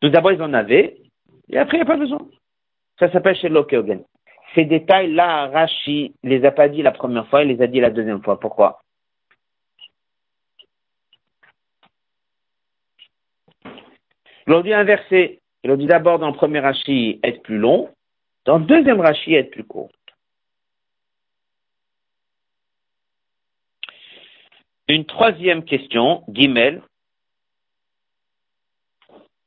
[0.00, 1.00] Tout d'abord, ils en avaient,
[1.48, 2.26] et après, il n'y a pas besoin.
[2.98, 3.50] Ça s'appelle chez.
[4.54, 7.90] Ces détails-là, Rashi les a pas dit la première fois, il les a dit la
[7.90, 8.38] deuxième fois.
[8.38, 8.80] Pourquoi?
[14.46, 15.40] Il dit inversé.
[15.64, 17.90] Il dit d'abord dans le premier Rashi être plus long,
[18.44, 19.90] dans le deuxième Rashi être plus court.
[24.88, 26.80] Une troisième question, Gimel,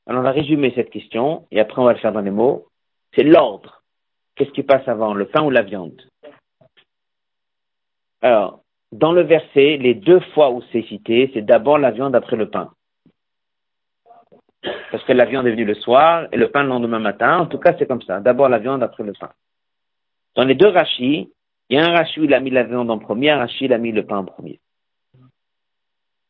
[0.05, 2.67] alors on va résumer cette question et après on va le faire dans les mots.
[3.15, 3.83] C'est l'ordre.
[4.35, 6.01] Qu'est-ce qui passe avant, le pain ou la viande?
[8.21, 12.35] Alors, dans le verset, les deux fois où c'est cité, c'est d'abord la viande après
[12.35, 12.73] le pain.
[14.61, 17.39] Parce que la viande est venue le soir et le pain le lendemain matin.
[17.39, 18.19] En tout cas, c'est comme ça.
[18.19, 19.31] D'abord la viande après le pain.
[20.35, 21.31] Dans les deux rachis,
[21.69, 23.65] il y a un rachi où il a mis la viande en premier, un rachi
[23.65, 24.59] il a mis le pain en premier.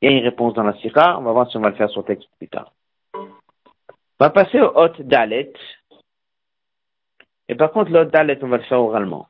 [0.01, 1.19] Il y a une réponse dans la sira.
[1.19, 2.73] On va voir si on va le faire sur le texte plus tard.
[3.13, 5.53] On va passer au hot dalet.
[7.47, 9.27] Et par contre, le hot dalet, on va le faire oralement.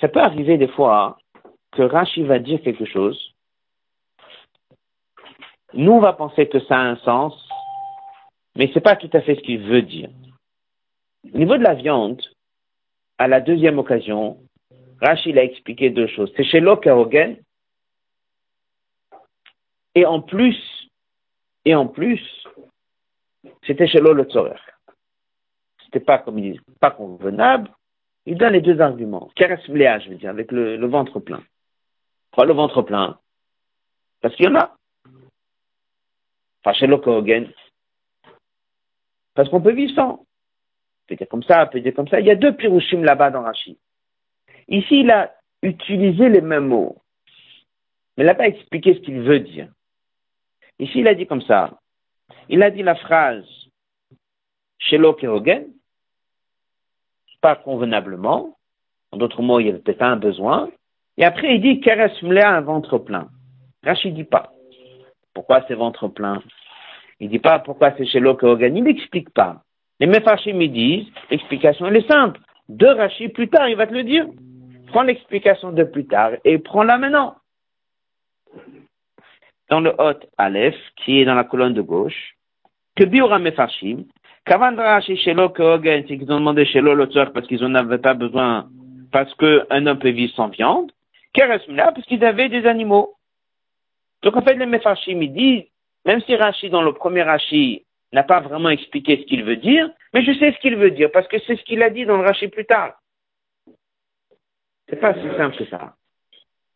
[0.00, 1.18] Ça peut arriver des fois
[1.72, 3.34] que Rashi va dire quelque chose.
[5.74, 7.34] Nous, on va penser que ça a un sens,
[8.56, 10.10] mais c'est pas tout à fait ce qu'il veut dire.
[11.32, 12.22] Au niveau de la viande,
[13.18, 14.38] à la deuxième occasion,
[15.00, 16.32] Rashi a expliqué deux choses.
[16.36, 17.36] C'est chez Lokaogen,
[19.94, 20.56] et en plus,
[21.64, 22.20] et en plus,
[23.66, 24.60] c'était chez le Tzorer.
[25.84, 27.70] C'était pas comme il dit, pas convenable.
[28.26, 29.30] Il donne les deux arguments.
[29.34, 31.42] Keres je veux dire, avec le, ventre plein.
[32.30, 33.18] Pourquoi le ventre plein?
[34.20, 34.77] Parce qu'il y en a.
[36.64, 37.50] Enfin, chez Kogen.
[39.34, 40.26] Parce qu'on peut vivre sans.
[41.06, 42.20] peut dire comme ça, peut dire comme ça.
[42.20, 43.76] Il y a deux pirouchim là-bas dans Rachid.
[44.68, 47.00] Ici, il a utilisé les mêmes mots.
[48.16, 49.68] Mais il n'a pas expliqué ce qu'il veut dire.
[50.78, 51.78] Ici, il a dit comme ça.
[52.48, 53.46] Il a dit la phrase
[54.78, 55.66] chez Kerogen,
[57.40, 58.56] pas convenablement.
[59.12, 60.68] En d'autres mots, il y avait peut-être un besoin.
[61.16, 63.28] Et après, il dit Keres un ventre plein.
[63.84, 64.52] Rachid dit pas.
[65.38, 66.42] Pourquoi c'est ventre plein?
[67.20, 68.76] Il dit pas pourquoi c'est chez Kerogen.
[68.76, 69.62] Il n'explique pas.
[70.00, 72.40] Les Mefarchim, ils disent, l'explication, elle est simple.
[72.68, 74.26] de Rashi plus tard, il va te le dire.
[74.88, 77.36] Prends l'explication de plus tard et prends-la maintenant.
[79.70, 82.34] Dans le Hot Aleph, qui est dans la colonne de gauche,
[82.96, 84.06] que Biura Mefarshim,
[84.44, 88.14] qu'avant Rashi Shelo Kogen, c'est qu'ils ont demandé Shelo le parce qu'ils n'en avaient pas
[88.14, 88.66] besoin,
[89.12, 90.90] parce qu'un homme peut vivre sans viande,
[91.32, 93.14] Keresmila, parce qu'ils avaient des animaux.
[94.22, 95.64] Donc en fait, les Mefarshim, ils disent,
[96.04, 99.90] même si Rashi, dans le premier Rashi, n'a pas vraiment expliqué ce qu'il veut dire,
[100.14, 102.16] mais je sais ce qu'il veut dire, parce que c'est ce qu'il a dit dans
[102.16, 102.94] le Rashi plus tard.
[104.88, 105.94] C'est pas si simple que ça.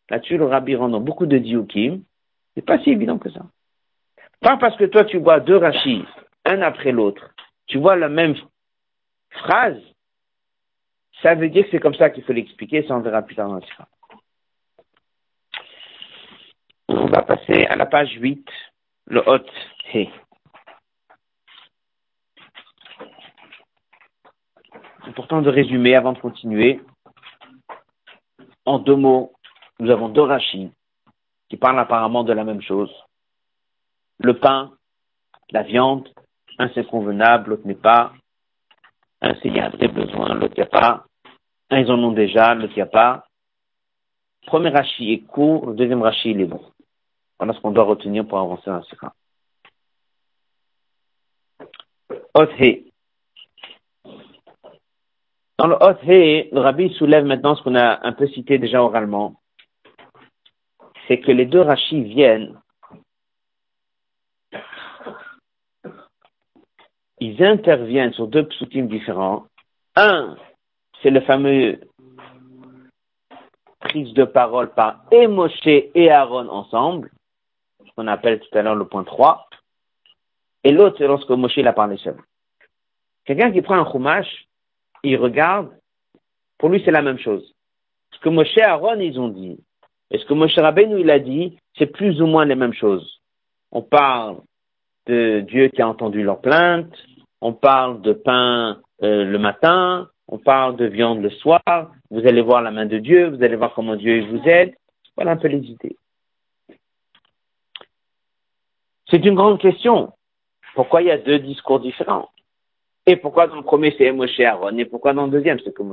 [0.09, 2.03] Là-dessus, le Rabbi rendant beaucoup de diukim,
[2.53, 3.41] c'est pas si évident que ça.
[4.41, 6.05] Pas parce que toi tu vois deux Rashi,
[6.45, 7.33] un après l'autre,
[7.67, 8.35] tu vois la même
[9.31, 9.81] phrase,
[11.21, 13.47] ça veut dire que c'est comme ça qu'il faut l'expliquer, ça on verra plus tard
[13.47, 13.61] dans le
[16.95, 18.47] On va passer à la page 8,
[19.07, 19.45] le hot
[19.93, 20.09] He.
[25.07, 26.81] important de résumer avant de continuer.
[28.65, 29.33] En deux mots,
[29.79, 30.71] nous avons deux rachis
[31.49, 32.91] qui parlent apparemment de la même chose.
[34.19, 34.71] Le pain,
[35.51, 36.07] la viande,
[36.57, 38.13] un c'est convenable, l'autre n'est pas.
[39.21, 41.05] Un c'est il y a un vrai besoin, l'autre n'y a pas.
[41.69, 43.25] Un ils en ont déjà, l'autre n'y a pas.
[44.45, 46.61] Premier rachis est court, le deuxième rachis il est bon.
[47.43, 49.11] Voilà ce qu'on doit retenir pour avancer dans cas.
[52.33, 52.85] Othe.
[55.57, 59.41] Dans le Hot le Rabbi soulève maintenant ce qu'on a un peu cité déjà oralement.
[61.09, 62.57] C'est que les deux rachis viennent,
[67.19, 69.47] ils interviennent sur deux psukim différents.
[69.97, 70.37] Un,
[71.01, 71.81] c'est le fameux
[73.81, 75.27] prise de parole par et
[75.93, 77.11] et Aaron ensemble,
[77.95, 79.47] qu'on appelle tout à l'heure le point 3.
[80.63, 82.17] Et l'autre, c'est lorsque Moshe l'a parlé seul.
[83.25, 84.47] Quelqu'un qui prend un chumash,
[85.03, 85.69] il regarde,
[86.57, 87.53] pour lui c'est la même chose.
[88.13, 89.59] Ce que Moshe et Aaron ils ont dit,
[90.11, 93.21] et ce que Moshe Rabbeinu il a dit, c'est plus ou moins les mêmes choses.
[93.71, 94.41] On parle
[95.07, 96.93] de Dieu qui a entendu leur plainte,
[97.41, 102.41] on parle de pain euh, le matin, on parle de viande le soir, vous allez
[102.41, 104.73] voir la main de Dieu, vous allez voir comment Dieu vous aide.
[105.15, 105.97] Voilà un peu les idées.
[109.13, 110.11] C'est une grande question.
[110.73, 112.31] Pourquoi il y a deux discours différents?
[113.05, 115.83] Et pourquoi dans le premier c'est Moshe Aaron Et pourquoi dans le deuxième c'est que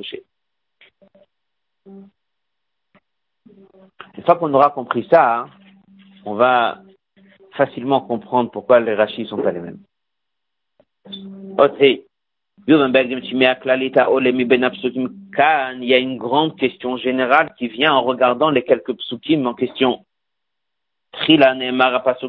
[1.84, 2.08] Une
[4.24, 5.50] fois qu'on aura compris ça, hein,
[6.24, 6.80] on va
[7.52, 9.80] facilement comprendre pourquoi les rachis sont pas les mêmes.
[12.66, 12.74] Il
[15.84, 20.06] y a une grande question générale qui vient en regardant les quelques psukim en question.
[21.12, 21.54] Trila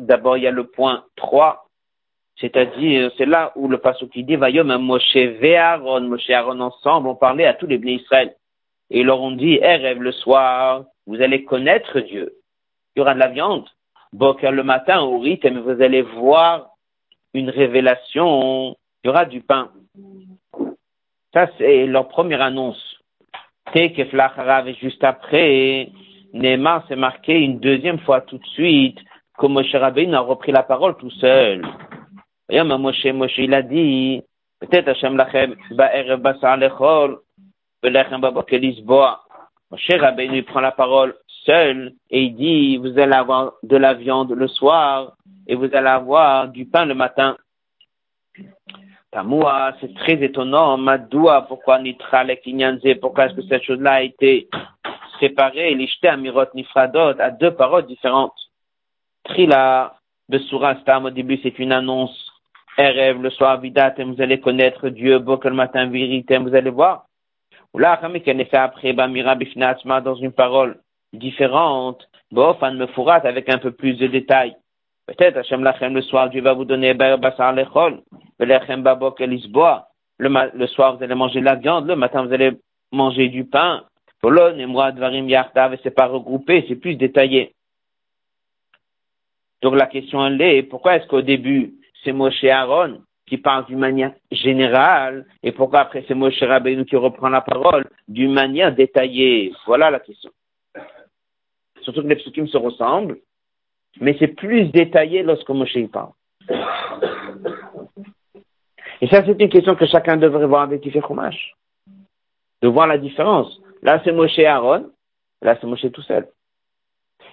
[0.02, 1.68] d'abord, il y a le point 3
[2.42, 3.80] c'est-à-dire, c'est là où le
[4.12, 8.02] qui dit, Vayom Moshe et Aaron, Moshe Aaron ensemble ont parlé à tous les bénis
[8.02, 8.36] Israël.
[8.90, 12.34] Et ils leur ont dit, eh, rêve le soir, vous allez connaître Dieu.
[12.96, 13.70] Il y aura de la viande.
[14.12, 16.72] Boker le matin au rythme, vous allez voir
[17.34, 18.76] une révélation.
[19.04, 19.70] Il y aura du pain.
[21.34, 22.98] Ça, c'est leur première annonce.
[23.72, 25.90] Tekeflacharav et juste après,
[26.34, 28.98] Neymar s'est marqué une deuxième fois tout de suite
[29.38, 31.66] que Moshe Rabbeinu a repris la parole tout seul.
[32.50, 34.22] Et Moshe, Moshe, il a dit,
[34.60, 37.20] peut-être Hashem lachem, ba'erev basar lechol,
[37.84, 39.22] ve'lechem babok elisboa.
[39.72, 41.16] Moshe Rabbeinu, prend la parole
[41.46, 45.14] seul et il dit, vous allez avoir de la viande le soir
[45.48, 47.36] et vous allez avoir du pain le matin.
[49.12, 50.78] Tamoua, c'est très étonnant.
[50.78, 52.24] Madoua, pourquoi Nitra
[53.02, 54.48] pourquoi est-ce que cette chose-là a été
[55.22, 58.36] séparée, l'ishte amirot nifradot, à deux paroles différentes.
[59.24, 59.96] Trila,
[60.28, 62.32] Besura Stam, au début, c'est une annonce
[62.78, 67.06] rêve le soir, vidatem, vous allez connaître Dieu, le matin, vérité, vous allez voir.
[67.74, 70.80] Ou là, qu'en effet, après, Bamira Bifnatsma, dans une parole
[71.14, 74.56] différente, Bofan me fourat avec un peu plus de détails.
[75.08, 78.02] Peut-être, Hachem Lachem, le soir, Dieu va vous donner Basar Lechol,
[78.40, 79.20] Lechem Babok.
[79.20, 82.52] Le, soir, vous allez manger la viande, le matin, vous allez
[82.92, 83.84] manger du pain.
[84.22, 87.54] Polon et moi, Dvarim Yartav, c'est pas regroupé, c'est plus détaillé.
[89.62, 93.80] Donc la question elle est, pourquoi est-ce qu'au début, c'est Moshe Aaron qui parle d'une
[93.80, 99.54] manière générale, et pourquoi après c'est Moshe Rabbeinu qui reprend la parole d'une manière détaillée?
[99.66, 100.32] Voilà la question.
[101.82, 103.20] Surtout que les psukim se ressemblent,
[104.00, 106.12] mais c'est plus détaillé lorsque Moshe y parle.
[109.02, 111.02] Et ça, c'est une question que chacun devrait voir avec Tifer.
[112.62, 113.60] De voir la différence.
[113.82, 114.92] Là, c'est Moshe Aaron,
[115.42, 116.28] là, c'est Moshe tout seul.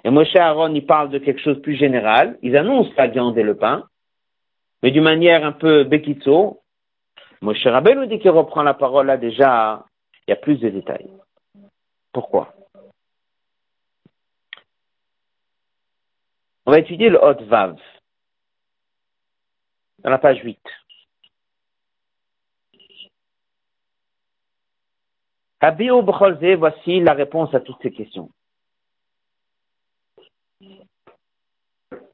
[0.04, 2.38] Et Moshe Aaron, il parle de quelque chose de plus général.
[2.42, 3.88] Ils annoncent la viande et le pain
[4.82, 6.62] mais d'une manière un peu bekitso.
[7.40, 9.84] Moshe Rabbeinu dit qu'il reprend la parole là déjà
[10.26, 11.10] Il y a plus de détails.
[12.12, 12.54] Pourquoi?
[16.66, 17.76] On va étudier le Hot Vav
[20.00, 20.58] dans la page 8.
[25.60, 28.30] Habio Bcholze, voici la réponse à toutes ces questions.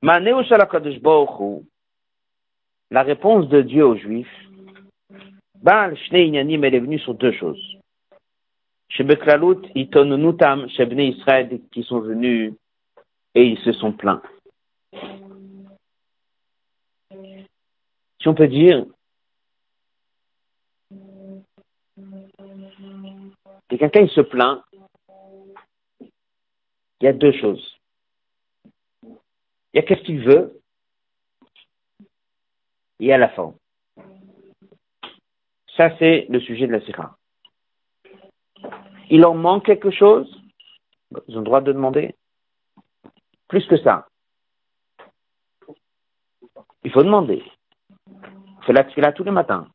[0.03, 0.18] La
[3.03, 4.49] réponse de Dieu aux Juifs,
[5.57, 7.78] Baal Shnei Inyanim, elle est venue sur deux choses.
[8.88, 12.55] Chez Beklalut, Itonunutam, chez Bnei Israël, qui sont venus
[13.34, 14.22] et ils se sont plaints.
[18.20, 18.86] Si on peut dire,
[23.75, 24.62] que quelqu'un il se plaint,
[26.01, 27.81] il y a deux choses.
[29.03, 30.61] Il y a qu'est-ce qu'il veut,
[33.01, 33.57] et a la forme.
[35.77, 37.18] Ça, c'est le sujet de la sira.
[39.11, 40.41] Il en manque quelque chose,
[41.29, 42.14] ils ont le droit de demander.
[43.49, 44.09] Plus que ça.
[46.85, 47.43] Il faut demander.
[48.66, 49.68] C'est la là tous les matins.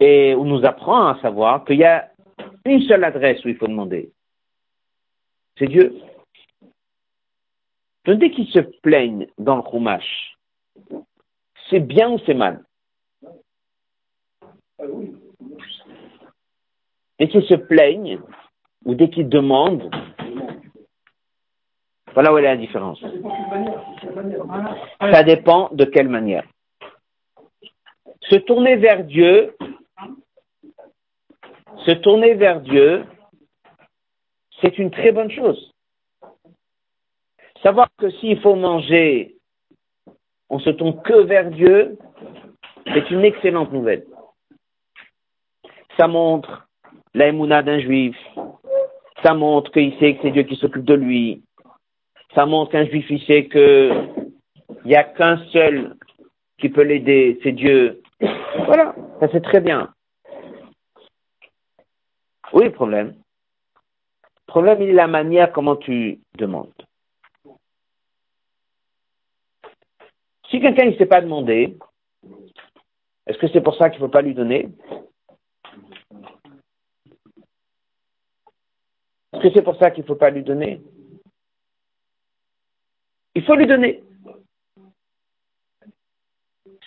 [0.00, 2.10] Et on nous apprend à savoir qu'il y a
[2.64, 4.12] une seule adresse où il faut demander.
[5.58, 5.94] C'est Dieu.
[8.04, 10.36] Donc dès qu'ils se plaignent dans le Chumash,
[11.70, 12.62] c'est bien ou c'est mal?
[17.18, 18.20] Dès qu'ils se plaignent
[18.84, 19.90] ou dès qu'ils demandent,
[22.12, 23.02] voilà où est la différence.
[25.00, 26.44] Ça dépend de quelle manière.
[28.22, 29.56] Se tourner vers Dieu,
[31.84, 33.04] se tourner vers Dieu,
[34.60, 35.72] c'est une très bonne chose.
[37.62, 39.36] Savoir que s'il faut manger,
[40.48, 41.98] on se tourne que vers Dieu,
[42.92, 44.04] c'est une excellente nouvelle.
[45.98, 46.68] Ça montre
[47.14, 48.16] l'aïmouna d'un juif.
[49.22, 51.42] Ça montre qu'il sait que c'est Dieu qui s'occupe de lui
[52.36, 53.90] ça montre qu'un juif il sait que
[54.84, 55.96] il n'y a qu'un seul
[56.58, 58.02] qui peut l'aider, c'est Dieu.
[58.66, 59.88] Voilà, ça c'est très bien.
[62.56, 63.08] Oui, le problème.
[63.08, 66.72] Le problème, il est la manière comment tu demandes.
[70.48, 71.76] Si quelqu'un ne sait pas demander,
[73.26, 74.70] est-ce que c'est pour ça qu'il ne faut pas lui donner?
[79.34, 80.80] Est-ce que c'est pour ça qu'il ne faut pas lui donner?
[83.34, 84.02] Il faut lui donner.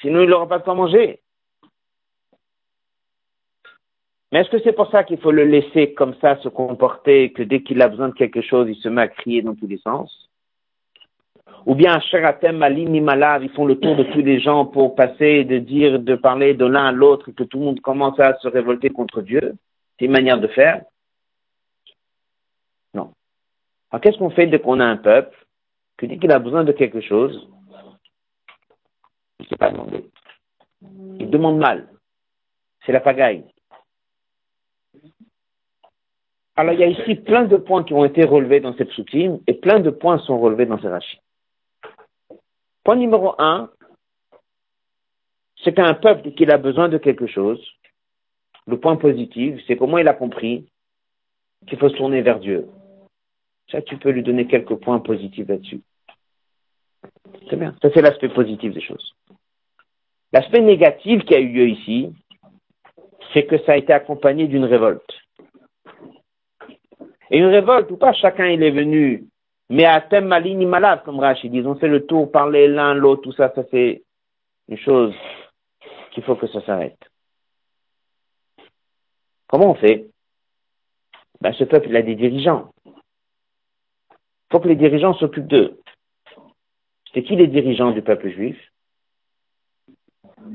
[0.02, 1.22] Sinon, il n'aura pas de quoi manger.
[4.32, 7.42] Mais est-ce que c'est pour ça qu'il faut le laisser comme ça se comporter, que
[7.42, 9.80] dès qu'il a besoin de quelque chose, il se met à crier dans tous les
[9.80, 10.30] sens?
[11.66, 15.44] Ou bien, Sheratem, Malim, Malav, ils font le tour de tous les gens pour passer,
[15.44, 18.38] de dire, de parler de l'un à l'autre, et que tout le monde commence à
[18.38, 19.56] se révolter contre Dieu?
[19.98, 20.84] C'est une manière de faire?
[22.94, 23.12] Non.
[23.92, 25.36] Alors, qu'est-ce qu'on fait dès qu'on a un peuple
[25.98, 27.50] que dès qu'il a besoin de quelque chose,
[29.40, 30.06] il ne sait pas demander.
[31.20, 31.90] Il demande mal.
[32.86, 33.44] C'est la pagaille.
[36.60, 39.40] Alors il y a ici plein de points qui ont été relevés dans cette soutine
[39.48, 41.22] et plein de points sont relevés dans ces rachis.
[42.84, 43.70] Point numéro un,
[45.64, 47.66] c'est qu'un peuple qui a besoin de quelque chose,
[48.68, 50.68] le point positif, c'est comment il a compris
[51.66, 52.68] qu'il faut se tourner vers Dieu.
[53.72, 55.80] Ça, tu peux lui donner quelques points positifs là-dessus.
[57.50, 57.74] C'est bien.
[57.82, 59.16] Ça, c'est l'aspect positif des choses.
[60.34, 62.14] L'aspect négatif qui a eu lieu ici,
[63.34, 65.19] c'est que ça a été accompagné d'une révolte.
[67.32, 69.26] Et une révolte où pas chacun il est venu,
[69.70, 73.22] mais à thème malini malade, comme Rachid dit, on fait le tour, parler l'un, l'autre,
[73.22, 74.04] tout ça, ça c'est
[74.68, 75.14] une chose
[76.12, 77.00] qu'il faut que ça s'arrête.
[79.48, 80.08] Comment on fait?
[81.42, 82.72] Ben, Ce peuple, il a des dirigeants.
[82.86, 82.94] Il
[84.52, 85.80] faut que les dirigeants s'occupent d'eux.
[87.14, 88.58] C'est qui les dirigeants du peuple juif?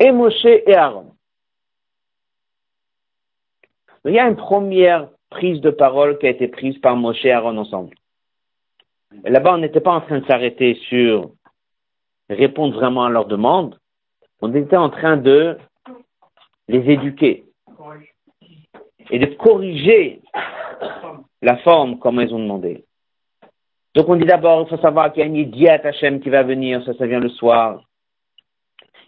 [0.00, 1.14] Et Moshe et Aaron.
[4.04, 7.32] Il y a une première prise de parole qui a été prise par Moshe et
[7.32, 7.94] Aaron ensemble.
[9.24, 11.30] Là-bas, on n'était pas en train de s'arrêter sur
[12.30, 13.78] répondre vraiment à leurs demandes.
[14.40, 15.58] On était en train de
[16.68, 17.44] les éduquer
[19.10, 20.20] et de corriger
[21.42, 22.84] la forme comme ils ont demandé.
[23.94, 26.42] Donc on dit d'abord, il faut savoir qu'il y a une diète Hachem qui va
[26.42, 27.82] venir, ça, ça vient le soir.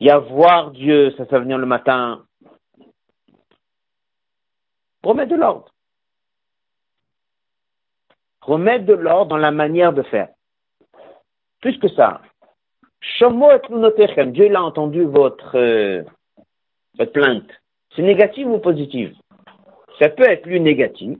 [0.01, 2.25] Il y a voir Dieu, ça, ça venir le matin.
[5.03, 5.73] Remettre de l'ordre.
[8.47, 10.29] Remettre de l'ordre dans la manière de faire.
[11.61, 12.21] Plus que ça.
[13.21, 16.03] Dieu il a entendu votre, euh,
[16.99, 17.51] votre plainte.
[17.95, 19.11] C'est négatif ou positif?
[19.99, 21.19] Ça peut être lu négatif,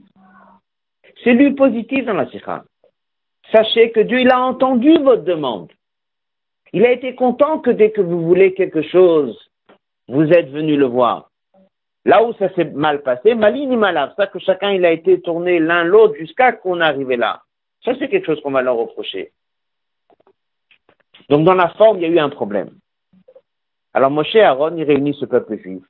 [1.23, 2.63] c'est lu positif dans la sikha.
[3.51, 5.71] Sachez que Dieu, il a entendu votre demande.
[6.73, 9.37] Il a été content que dès que vous voulez quelque chose,
[10.07, 11.26] vous êtes venu le voir.
[12.07, 15.19] Là où ça s'est mal passé, malin ni malade, ça que chacun il a été
[15.19, 17.41] tourné l'un l'autre jusqu'à qu'on arrive là.
[17.83, 19.33] Ça c'est quelque chose qu'on va leur reprocher.
[21.27, 22.69] Donc dans la forme, il y a eu un problème.
[23.93, 25.83] Alors Moshe et Aaron, ils réunissent ce peuple juif.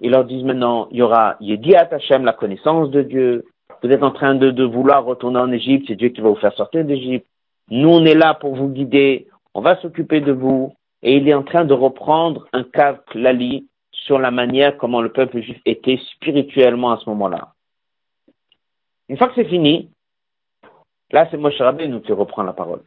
[0.00, 3.44] Ils leur disent maintenant, il y aura Yediat Hashem, la connaissance de Dieu.
[3.84, 6.54] Vous êtes en train de, vouloir retourner en Égypte, c'est Dieu qui va vous faire
[6.54, 7.28] sortir d'Égypte.
[7.70, 10.74] Nous, on est là pour vous guider, on va s'occuper de vous.
[11.04, 13.68] Et il est en train de reprendre un cas Lali
[14.06, 17.54] sur la manière comment le peuple juif était spirituellement à ce moment-là.
[19.08, 19.90] Une fois que c'est fini,
[21.10, 22.82] là c'est Moshe Rabbeinu qui reprend la parole.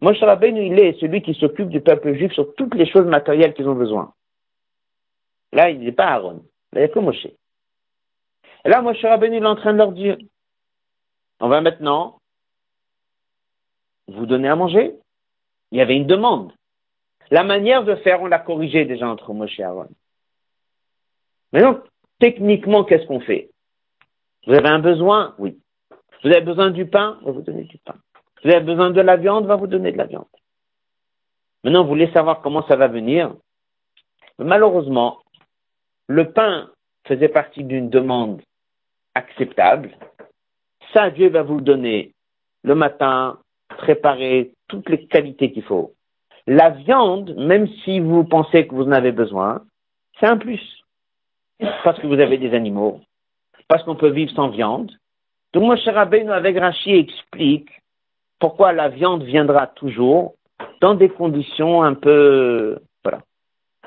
[0.00, 3.54] Moshe Rabbeinu, il est celui qui s'occupe du peuple juif sur toutes les choses matérielles
[3.54, 4.14] qu'ils ont besoin.
[5.52, 6.42] Là, il n'est pas Aaron.
[6.72, 7.26] Là, il n'y a que Moshe.
[7.26, 10.16] Et là, Moshe Rabbeinu, il est en train de leur dire,
[11.40, 12.18] on va maintenant
[14.08, 14.94] vous donner à manger.
[15.72, 16.52] Il y avait une demande.
[17.30, 19.88] La manière de faire, on l'a corrigé déjà entre Moshe et Aaron.
[21.52, 21.80] Maintenant,
[22.18, 23.50] techniquement, qu'est-ce qu'on fait?
[24.46, 25.34] Vous avez un besoin?
[25.38, 25.58] Oui.
[26.22, 27.18] Vous avez besoin du pain?
[27.22, 27.94] On va vous donner du pain.
[28.42, 30.24] Vous avez besoin de la viande, on va vous donner de la viande.
[31.62, 33.34] Maintenant, vous voulez savoir comment ça va venir?
[34.38, 35.18] Malheureusement,
[36.06, 36.70] le pain
[37.06, 38.40] faisait partie d'une demande
[39.14, 39.90] acceptable.
[40.94, 42.14] Ça, Dieu va vous le donner
[42.62, 43.38] le matin,
[43.68, 45.94] préparer toutes les qualités qu'il faut.
[46.46, 49.62] La viande, même si vous pensez que vous en avez besoin,
[50.18, 50.79] c'est un plus.
[51.84, 53.00] Parce que vous avez des animaux,
[53.68, 54.90] parce qu'on peut vivre sans viande.
[55.52, 57.68] Donc, Moshe Rabbeinu avec Rachi explique
[58.38, 60.34] pourquoi la viande viendra toujours
[60.80, 63.20] dans des conditions un peu, voilà.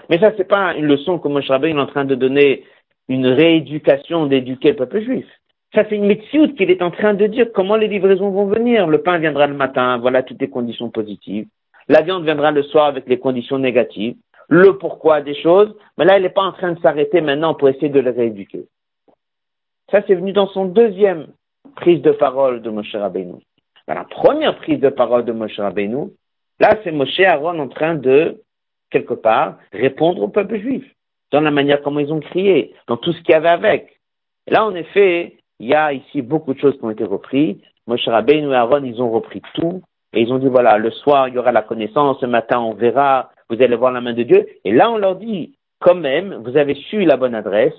[0.09, 2.63] Mais ça, c'est pas une leçon que Moshe Rabbeinu est en train de donner
[3.07, 5.25] une rééducation d'éduquer le peuple juif.
[5.73, 8.87] Ça, c'est une méthode qu'il est en train de dire comment les livraisons vont venir?
[8.87, 11.47] Le pain viendra le matin, voilà toutes les conditions positives.
[11.87, 14.15] La viande viendra le soir avec les conditions négatives.
[14.49, 15.75] Le pourquoi des choses.
[15.97, 18.65] Mais là, il n'est pas en train de s'arrêter maintenant pour essayer de le rééduquer.
[19.91, 21.27] Ça, c'est venu dans son deuxième
[21.75, 23.35] prise de parole de Moshe Rabbeinu.
[23.87, 26.09] Dans la première prise de parole de Moshe Rabbeinu,
[26.59, 28.41] là, c'est Moshe Aaron en train de,
[28.89, 30.85] quelque part, répondre au peuple juif.
[31.31, 33.99] Dans la manière comment ils ont crié, dans tout ce qu'il y avait avec.
[34.47, 37.57] Là, en effet, il y a ici beaucoup de choses qui ont été reprises.
[37.87, 39.81] Moshe Rabbeinu et Aaron, ils ont repris tout.
[40.13, 42.73] Et ils ont dit, voilà, le soir, il y aura la connaissance, ce matin, on
[42.73, 44.47] verra, vous allez voir la main de Dieu.
[44.63, 47.73] Et là, on leur dit, quand même, vous avez su la bonne adresse.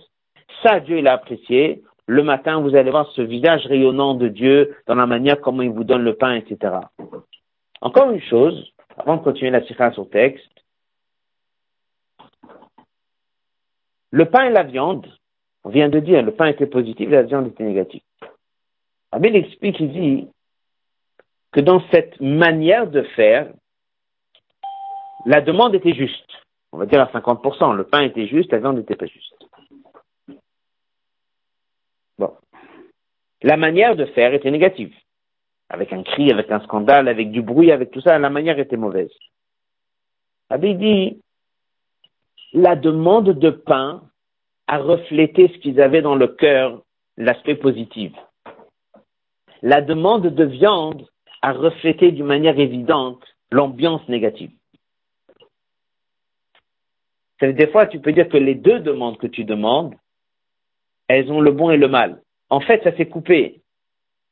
[0.63, 1.83] Ça, Dieu, il a apprécié.
[2.07, 5.71] Le matin, vous allez voir ce visage rayonnant de Dieu dans la manière comment il
[5.71, 6.75] vous donne le pain, etc.
[7.81, 10.51] Encore une chose, avant de continuer la séquence au texte.
[14.11, 15.07] Le pain et la viande,
[15.65, 18.03] on vient de dire, le pain était positif, la viande était négative.
[19.11, 20.29] Abel explique, il dit
[21.53, 23.49] que dans cette manière de faire,
[25.27, 26.31] la demande était juste.
[26.73, 27.75] On va dire à 50%.
[27.75, 29.35] Le pain était juste, la viande n'était pas juste.
[32.19, 32.33] Bon.
[33.43, 34.95] La manière de faire était négative.
[35.71, 38.77] Avec un cri, avec un scandale, avec du bruit, avec tout ça, la manière était
[38.77, 39.13] mauvaise.
[40.51, 41.23] Abel dit,
[42.53, 44.03] la demande de pain
[44.67, 46.83] à refléter ce qu'ils avaient dans le cœur,
[47.17, 48.13] l'aspect positif.
[49.63, 51.07] La demande de viande
[51.43, 54.51] a reflété d'une manière évidente l'ambiance négative.
[57.41, 59.95] Des fois, tu peux dire que les deux demandes que tu demandes,
[61.09, 62.23] elles ont le bon et le mal.
[62.49, 63.61] En fait, ça s'est coupé.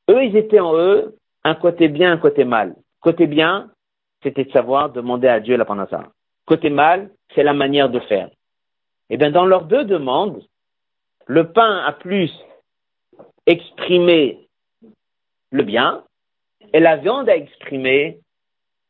[0.09, 2.75] Eux, ils étaient en eux un côté bien, un côté mal.
[3.01, 3.71] Côté bien,
[4.23, 6.13] c'était de savoir demander à Dieu la panasa.
[6.47, 8.31] Côté mal, c'est la manière de faire.
[9.11, 10.43] Eh bien, dans leurs deux demandes,
[11.27, 12.33] le pain a plus
[13.47, 14.49] exprimé
[15.51, 16.05] le bien
[16.73, 18.21] et la viande a exprimé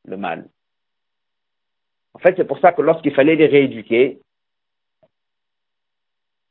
[0.05, 0.49] le mal.
[2.15, 4.19] En fait, c'est pour ça que lorsqu'il fallait les rééduquer,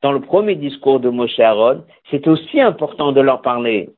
[0.02, 3.90] dans le premier discours de Moshe Aaron, c'est aussi important de leur parler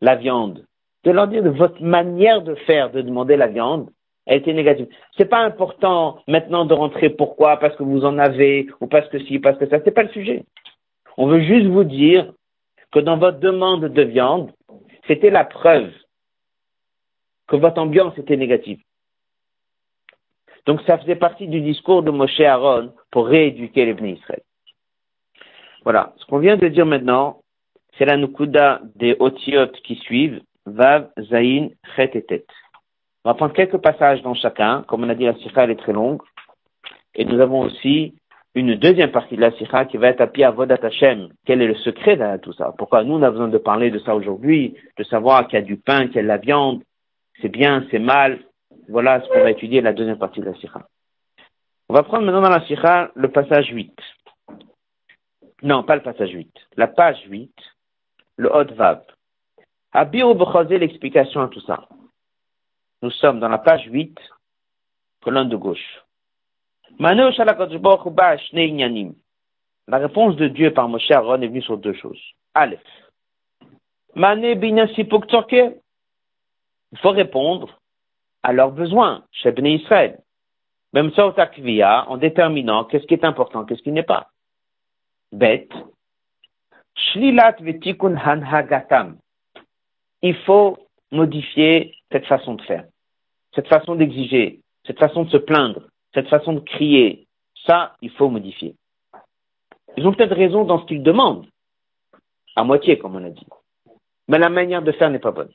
[0.00, 0.64] la viande,
[1.04, 3.90] de leur dire de votre manière de faire, de demander la viande,
[4.26, 4.88] elle était négative.
[5.16, 9.18] C'est pas important maintenant de rentrer pourquoi, parce que vous en avez, ou parce que
[9.20, 10.44] si, parce que ça, c'est pas le sujet.
[11.16, 12.32] On veut juste vous dire
[12.92, 14.52] que dans votre demande de viande,
[15.06, 15.90] c'était la preuve
[17.46, 18.80] que votre ambiance était négative.
[20.68, 24.42] Donc ça faisait partie du discours de Moshe Aaron pour rééduquer les bénis Israël.
[25.82, 26.12] Voilà.
[26.18, 27.38] Ce qu'on vient de dire maintenant,
[27.96, 32.44] c'est la Nukuda des Otiot qui suivent, Vav, Zain, Chet et Tet.
[33.24, 34.82] On va prendre quelques passages dans chacun.
[34.82, 36.20] Comme on a dit, la sikha, elle est très longue.
[37.14, 38.16] Et nous avons aussi
[38.54, 41.30] une deuxième partie de la sikha qui va être appuyée à Vodat Hashem.
[41.46, 42.74] Quel est le secret derrière tout ça?
[42.76, 45.64] Pourquoi nous, on a besoin de parler de ça aujourd'hui, de savoir qu'il y a
[45.64, 46.82] du pain, qu'il y a de la viande,
[47.40, 48.40] c'est bien, c'est mal.
[48.88, 50.88] Voilà ce qu'on va étudier la deuxième partie de la sikha.
[51.90, 53.94] On va prendre maintenant dans la sikha le passage 8.
[55.62, 56.50] Non, pas le passage 8.
[56.76, 57.52] La page 8,
[58.36, 59.02] le Hot Vav.
[59.92, 60.28] Abir
[60.70, 61.86] l'explication à tout ça.
[63.02, 64.16] Nous sommes dans la page 8,
[65.22, 66.02] colonne de gauche.
[66.98, 67.10] La
[69.98, 72.20] réponse de Dieu par Moshe Aaron est venue sur deux choses.
[72.54, 72.80] Aleph.
[74.16, 74.26] Il
[76.98, 77.77] faut répondre
[78.48, 80.20] à leurs besoins chez Bnei Israël.
[80.94, 84.30] Même ça, en déterminant qu'est-ce qui est important, qu'est-ce qui n'est pas.
[85.32, 85.70] Bête.
[87.14, 89.18] Vetikun hanhagatam.
[90.22, 90.78] Il faut
[91.12, 92.86] modifier cette façon de faire,
[93.54, 95.82] cette façon d'exiger, cette façon de se plaindre,
[96.14, 97.26] cette façon de crier,
[97.66, 98.74] ça, il faut modifier.
[99.98, 101.46] Ils ont peut-être raison dans ce qu'ils demandent,
[102.56, 103.46] à moitié, comme on a dit.
[104.26, 105.52] Mais la manière de faire n'est pas bonne.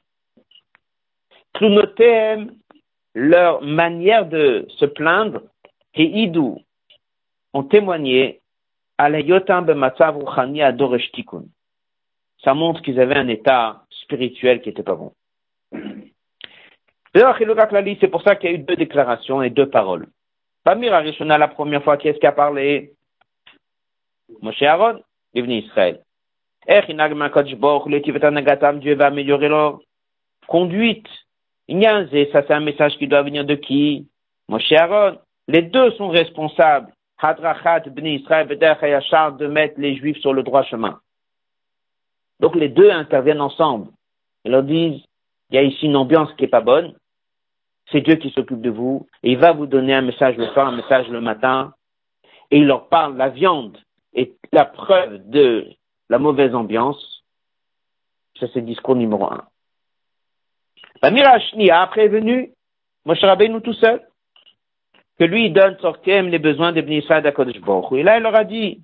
[1.53, 2.51] Klunotem,
[3.13, 5.41] leur manière de se plaindre,
[5.95, 6.59] et idou,
[7.53, 8.41] ont témoigné
[8.97, 9.19] à la
[12.43, 15.13] Ça montre qu'ils avaient un état spirituel qui n'était pas bon.
[17.13, 20.07] C'est pour ça qu'il y a eu deux déclarations et deux paroles.
[20.63, 22.93] Pamir Arishona, la première fois, qui est-ce qui a parlé?
[24.41, 25.01] Moshe Aaron,
[25.41, 26.01] venu Israël.
[28.79, 29.79] Dieu va améliorer leur
[30.47, 31.07] conduite.
[31.69, 34.07] Ça, c'est un message qui doit venir de qui?
[34.49, 35.17] Moshe Aaron.
[35.47, 36.91] Les deux sont responsables.
[37.17, 40.99] Hadrachat, Bni Israël, de mettre les Juifs sur le droit chemin.
[42.41, 43.89] Donc les deux interviennent ensemble.
[44.43, 45.01] Ils leur disent,
[45.49, 46.93] il y a ici une ambiance qui est pas bonne.
[47.91, 49.07] C'est Dieu qui s'occupe de vous.
[49.23, 51.73] Et il va vous donner un message le soir, un message le matin.
[52.51, 53.77] Et il leur parle, la viande
[54.13, 55.67] est la preuve de
[56.09, 57.23] la mauvaise ambiance.
[58.37, 59.45] Ça, c'est discours numéro un.
[61.03, 62.51] Bamir a prévenu
[63.05, 64.01] Moshe Rabbeinu tout seul
[65.19, 67.57] que lui, il donne sortem les besoins des Bnissad d'Akodesh
[67.91, 68.81] Et là, il leur a dit,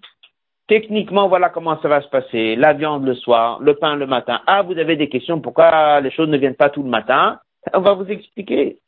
[0.67, 2.57] techniquement, voilà comment ça va se passer.
[2.57, 4.41] La viande le soir, le pain le matin.
[4.47, 7.39] Ah, vous avez des questions, pourquoi les choses ne viennent pas tout le matin?
[7.73, 8.79] On va vous expliquer.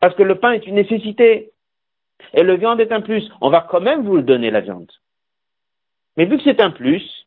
[0.00, 1.50] Parce que le pain est une nécessité.
[2.32, 3.30] Et le viande est un plus.
[3.42, 4.90] On va quand même vous le donner, la viande.
[6.16, 7.26] Mais vu que c'est un plus,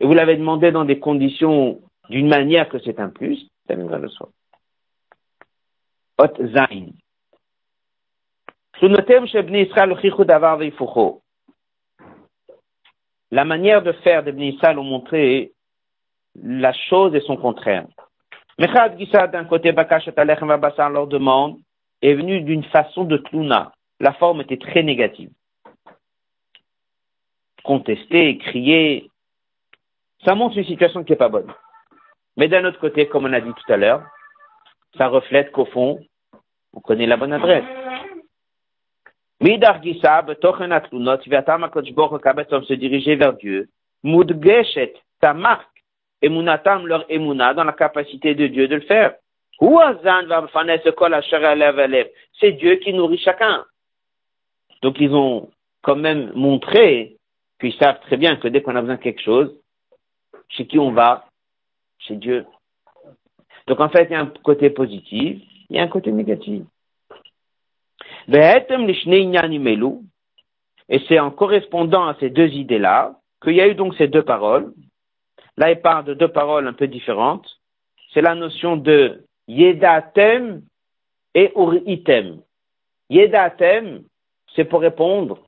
[0.00, 1.80] et vous l'avez demandé dans des conditions
[2.10, 3.48] d'une manière que c'est un plus,
[13.30, 15.52] La manière de faire des Israël ont montré
[16.34, 17.86] la chose et son contraire.
[18.58, 21.58] Mechad Gisa, d'un côté, Bakashat Alechem Vabassar leur demande,
[22.02, 23.72] est venu d'une façon de tlouna.
[24.00, 25.30] La forme était très négative.
[27.62, 29.08] Contester, crier,
[30.24, 31.52] ça montre une situation qui n'est pas bonne.
[32.36, 34.02] Mais d'un autre côté, comme on a dit tout à l'heure,
[34.96, 36.00] ça reflète qu'au fond,
[36.74, 37.64] on connaît la bonne adresse.
[39.40, 39.54] Se
[42.74, 43.68] diriger vers Dieu.
[44.04, 45.68] Mudgeshet, ta marque,
[46.22, 47.04] leur
[47.54, 49.14] dans la capacité de Dieu de le faire.
[52.40, 53.64] C'est Dieu qui nourrit chacun.
[54.82, 55.50] Donc ils ont
[55.82, 57.16] quand même montré
[57.60, 59.54] qu'ils savent très bien que dès qu'on a besoin de quelque chose,
[60.48, 61.26] chez qui on va
[62.06, 62.46] Chez Dieu.
[63.66, 65.40] Donc en fait, il y a un côté positif,
[65.70, 66.64] il y a un côté négatif.
[70.88, 74.24] Et c'est en correspondant à ces deux idées-là qu'il y a eu donc ces deux
[74.24, 74.72] paroles.
[75.56, 77.48] Là, il parle de deux paroles un peu différentes.
[78.12, 80.62] C'est la notion de Yedatem
[81.34, 82.42] et Uritem.
[83.10, 84.04] Yedatem,
[84.54, 85.46] c'est pour répondre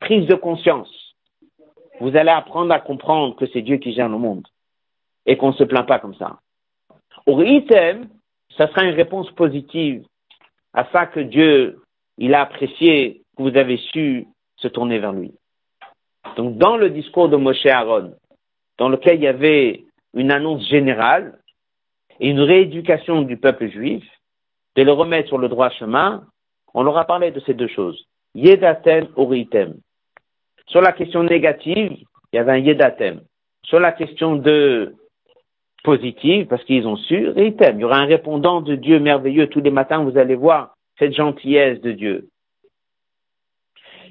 [0.00, 1.16] prise de conscience.
[2.00, 4.46] Vous allez apprendre à comprendre que c'est Dieu qui gère le monde
[5.26, 6.38] et qu'on ne se plaint pas comme ça.
[7.26, 8.08] Uritem,
[8.56, 10.04] ça sera une réponse positive
[10.72, 11.80] à ça que Dieu,
[12.18, 15.32] il a apprécié que vous avez su se tourner vers lui.
[16.36, 18.14] Donc, dans le discours de Moshe Aaron,
[18.78, 21.38] dans lequel il y avait une annonce générale,
[22.20, 24.04] et une rééducation du peuple juif,
[24.76, 26.24] de le remettre sur le droit chemin,
[26.72, 28.06] on leur a parlé de ces deux choses.
[28.34, 29.74] Yedatem uritem.
[30.66, 31.92] Sur la question négative,
[32.32, 33.20] il y avait un yedatem.
[33.64, 34.94] Sur la question de
[35.84, 37.78] positive, parce qu'ils ont su, ritem.
[37.78, 39.48] Il y aura un répondant de Dieu merveilleux.
[39.48, 42.28] Tous les matins, vous allez voir cette gentillesse de Dieu.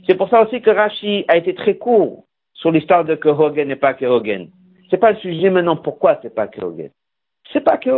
[0.08, 3.76] C'est pour ça aussi que Rashi a été très court sur l'histoire de Kehogen et
[3.76, 4.50] pas Kehogen.
[4.90, 6.92] C'est pas le sujet maintenant pourquoi c'est pas Kehogen?
[7.52, 7.90] C'est pas que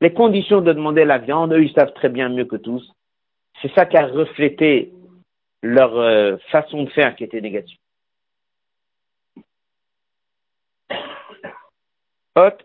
[0.00, 2.92] Les conditions de demander la viande, eux, ils savent très bien mieux que tous.
[3.62, 4.92] C'est ça qui a reflété
[5.62, 7.78] leur euh, façon de faire qui était négative.
[12.38, 12.58] Hot,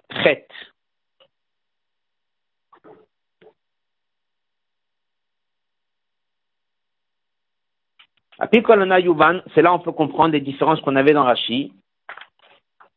[9.00, 11.74] Yuvan, c'est là on peut comprendre les différences qu'on avait dans Rashi.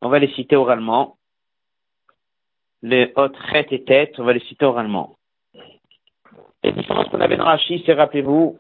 [0.03, 1.17] On va les citer oralement.
[2.83, 5.17] Les hot, chet et tête, on va les citer oralement.
[6.63, 8.59] Les différences qu'on avait dans Rashi, c'est, rappelez-vous,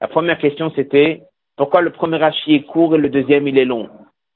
[0.00, 1.24] la première question c'était,
[1.56, 3.90] pourquoi le premier Rashi est court et le deuxième il est long?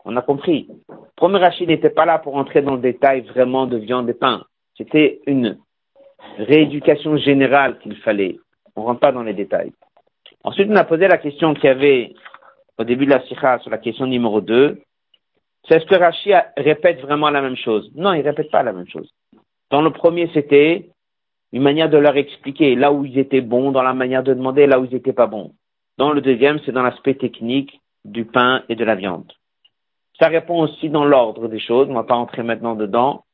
[0.05, 0.69] On a compris.
[1.17, 4.45] Premier Rashi n'était pas là pour entrer dans le détail vraiment de viande et pain.
[4.77, 5.59] C'était une
[6.39, 8.39] rééducation générale qu'il fallait.
[8.77, 9.73] On rentre pas dans les détails.
[10.45, 12.15] Ensuite, on a posé la question qu'il y avait
[12.79, 14.81] au début de la sikha sur la question numéro 2.
[15.69, 17.91] C'est est-ce que Rashi répète vraiment la même chose?
[17.95, 19.09] Non, il répète pas la même chose.
[19.71, 20.89] Dans le premier, c'était
[21.53, 24.67] une manière de leur expliquer là où ils étaient bons, dans la manière de demander
[24.67, 25.53] là où ils étaient pas bons.
[25.99, 29.31] Dans le deuxième, c'est dans l'aspect technique du pain et de la viande.
[30.23, 33.25] Ça répond aussi dans l'ordre des choses, on va pas entrer maintenant dedans.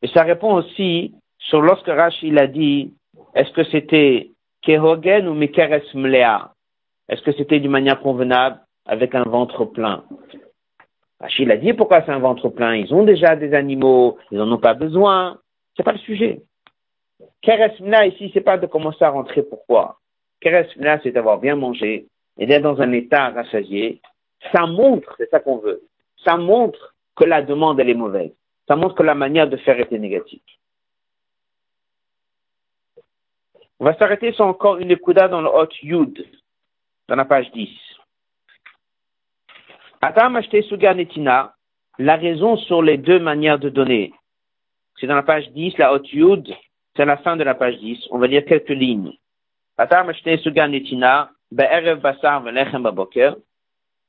[0.00, 2.94] Et ça répond aussi sur lorsque Rashi l'a dit,
[3.34, 4.30] est-ce que c'était
[4.62, 6.54] Kehogen ou Mekeres Mlea
[7.10, 10.04] Est-ce que c'était d'une manière convenable avec un ventre plein?
[11.20, 12.74] Rachid a dit pourquoi c'est un ventre plein?
[12.74, 15.38] Ils ont déjà des animaux, ils n'en ont pas besoin.
[15.76, 16.40] C'est pas le sujet.
[17.42, 19.98] Keres Mlea ici, c'est pas de commencer à rentrer pourquoi.
[20.40, 22.06] Keres Mlea, c'est d'avoir bien mangé
[22.38, 24.00] et d'être dans un état rassasié.
[24.52, 25.82] Ça montre, c'est ça qu'on veut.
[26.24, 28.32] Ça montre que la demande, elle est mauvaise.
[28.68, 30.40] Ça montre que la manière de faire était négative.
[33.78, 36.26] On va s'arrêter sur encore une écouda dans le Hot Yud,
[37.08, 37.68] dans la page 10.
[40.00, 40.64] Atam acheté
[41.98, 44.12] la raison sur les deux manières de donner.
[44.98, 46.54] C'est dans la page 10, la Hot Yud,
[46.94, 48.08] c'est à la fin de la page 10.
[48.10, 49.12] On va lire quelques lignes.
[49.76, 53.32] Atam acheté Suganetina, Be'erev Basar Velechem Baboker,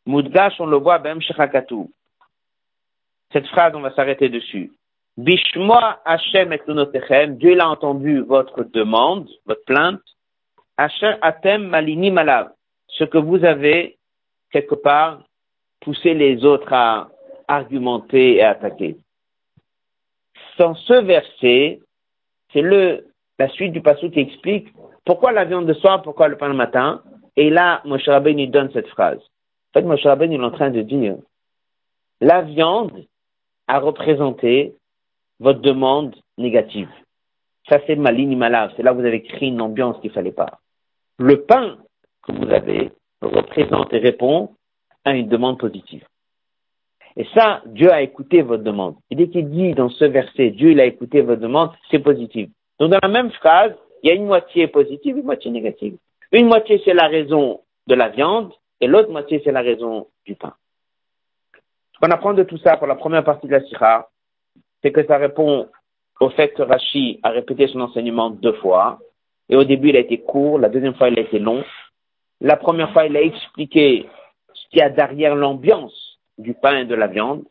[0.08, 1.90] Mudgash, on le voit, Bem Shechakatu.
[3.34, 4.72] Cette phrase, on va s'arrêter dessus.
[5.18, 10.02] Bishmoa Hashem et Dieu l'a entendu votre demande, votre plainte.
[10.78, 12.52] Hashem atem malini malav.
[12.88, 13.98] Ce que vous avez,
[14.52, 15.24] quelque part,
[15.82, 17.10] poussé les autres à
[17.48, 18.96] argumenter et à attaquer.
[20.58, 21.82] Dans ce verset,
[22.54, 23.08] c'est le,
[23.40, 24.70] la suite du passage qui explique
[25.06, 27.02] pourquoi la viande de soir, pourquoi le pain le matin.
[27.36, 29.20] Et là, Moshe Rabbeinu donne cette phrase.
[29.70, 31.16] En fait, Moshe Rabbeinu est en train de dire,
[32.22, 33.06] la viande
[33.68, 34.76] a représenté
[35.40, 36.90] votre demande négative.
[37.70, 38.72] Ça, c'est ma ligne malade.
[38.76, 40.60] C'est là que vous avez créé une ambiance qu'il fallait pas.
[41.18, 41.78] Le pain
[42.24, 42.92] que vous avez
[43.22, 44.56] représente et répond
[45.04, 46.06] à une demande positive.
[47.16, 48.96] Et ça, Dieu a écouté votre demande.
[49.10, 52.50] Et dès qu'il dit dans ce verset, Dieu il a écouté votre demande, c'est positif.
[52.80, 55.98] Donc dans la même phrase, il y a une moitié positive, une moitié négative.
[56.32, 58.52] Une moitié c'est la raison de la viande
[58.82, 60.54] et l'autre moitié c'est la raison du pain.
[61.94, 64.10] Ce qu'on apprend de tout ça pour la première partie de la sira,
[64.82, 65.68] c'est que ça répond
[66.20, 69.00] au fait que Rashi a répété son enseignement deux fois.
[69.50, 71.64] Et au début, il a été court, la deuxième fois, il a été long.
[72.42, 74.08] La première fois, il a expliqué
[74.54, 77.44] ce qu'il y a derrière l'ambiance du pain et de la viande.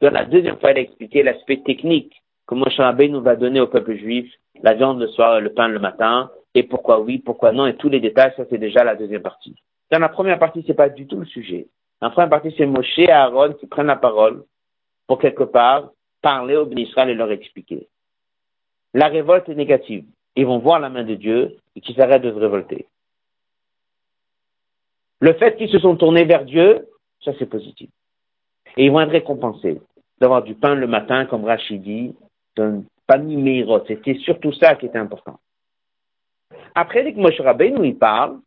[0.00, 2.14] Dans la deuxième fois, il a expliqué l'aspect technique
[2.46, 5.78] que Moshe nous va donner au peuple juif, la viande le soir le pain le
[5.78, 9.22] matin, et pourquoi oui, pourquoi non, et tous les détails, ça c'est déjà la deuxième
[9.22, 9.54] partie.
[9.90, 11.66] Dans la première partie, c'est pas du tout le sujet.
[12.00, 14.44] La première partie, c'est Moshe et Aaron qui prennent la parole
[15.06, 15.90] pour quelque part
[16.22, 17.88] parler aux Israël et leur expliquer.
[18.94, 20.04] La révolte est négative.
[20.36, 22.86] Ils vont voir la main de Dieu et qu'ils arrêtent de se révolter.
[25.20, 26.86] Le fait qu'ils se sont tournés vers Dieu,
[27.24, 27.90] ça c'est positif.
[28.76, 29.80] Et ils vont être récompensés
[30.20, 32.14] d'avoir du pain le matin, comme Rachid dit,
[32.56, 33.84] d'un panimérot.
[33.86, 35.38] C'était surtout ça qui était important.
[36.74, 38.38] Après, dès que Moshe Rabbeinu, il parle,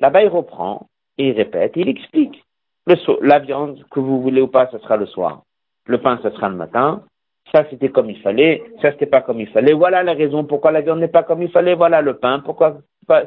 [0.00, 0.88] là-bas il reprend
[1.18, 2.44] il répète, il explique.
[2.86, 2.94] Le,
[3.26, 5.42] la viande, que vous voulez ou pas, ce sera le soir.
[5.86, 7.04] Le pain, ce sera le matin
[7.52, 10.72] ça c'était comme il fallait, ça c'était pas comme il fallait, voilà la raison pourquoi
[10.72, 12.78] la viande n'est pas comme il fallait, voilà le pain, pourquoi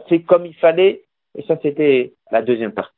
[0.07, 1.03] c'est comme il fallait,
[1.37, 2.93] et ça c'était la deuxième partie.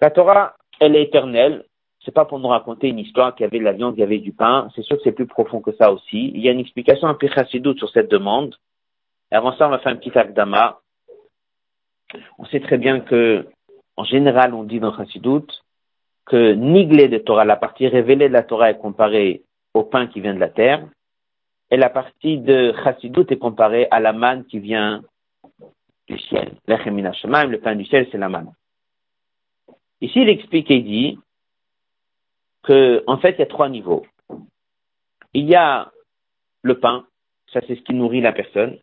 [0.00, 1.64] La Torah, elle est éternelle,
[2.04, 4.04] c'est pas pour nous raconter une histoire qu'il y avait de la viande, qu'il y
[4.04, 6.32] avait du pain, c'est sûr que c'est plus profond que ça aussi.
[6.34, 8.54] Il y a une explication un peu chassidoute sur cette demande.
[9.30, 10.80] Avant ça, on va faire un petit akdama.
[12.38, 13.46] On sait très bien que,
[13.96, 15.64] en général, on dit dans chassidoute,
[16.26, 19.42] que Niglé de Torah, la partie révélée de la Torah est comparée
[19.74, 20.86] au pain qui vient de la terre,
[21.70, 25.02] et la partie de Chassidut est comparée à la manne qui vient
[26.06, 26.52] du ciel.
[26.66, 28.52] Le pain du ciel, c'est la manne.
[30.00, 31.18] Ici, il explique et dit
[32.62, 34.06] que, en fait, il y a trois niveaux.
[35.32, 35.90] Il y a
[36.62, 37.06] le pain,
[37.52, 38.78] ça c'est ce qui nourrit la personne.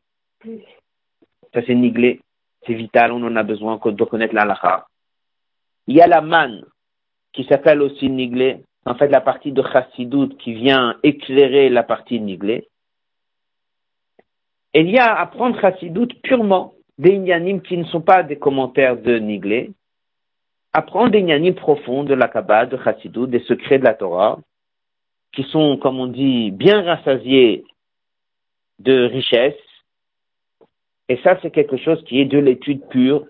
[1.53, 2.19] Ça c'est niglé.
[2.66, 4.88] C'est vital, on en a besoin de connaître l'alaha.
[5.88, 6.64] Il y a la man,
[7.34, 12.20] qui s'appelle aussi niglé, en fait la partie de chassidut qui vient éclairer la partie
[12.20, 12.68] niglé.
[14.74, 18.38] Et il y a à prendre chassidut purement des inyanim qui ne sont pas des
[18.38, 19.72] commentaires de niglé,
[20.74, 24.39] apprendre des inyanim profonds de la Kabbalah, de chassidut, des secrets de la Torah,
[25.34, 27.66] qui sont, comme on dit, bien rassasiés
[28.80, 29.55] de richesse.
[31.12, 33.28] Et ça, c'est quelque chose qui est de l'étude pure.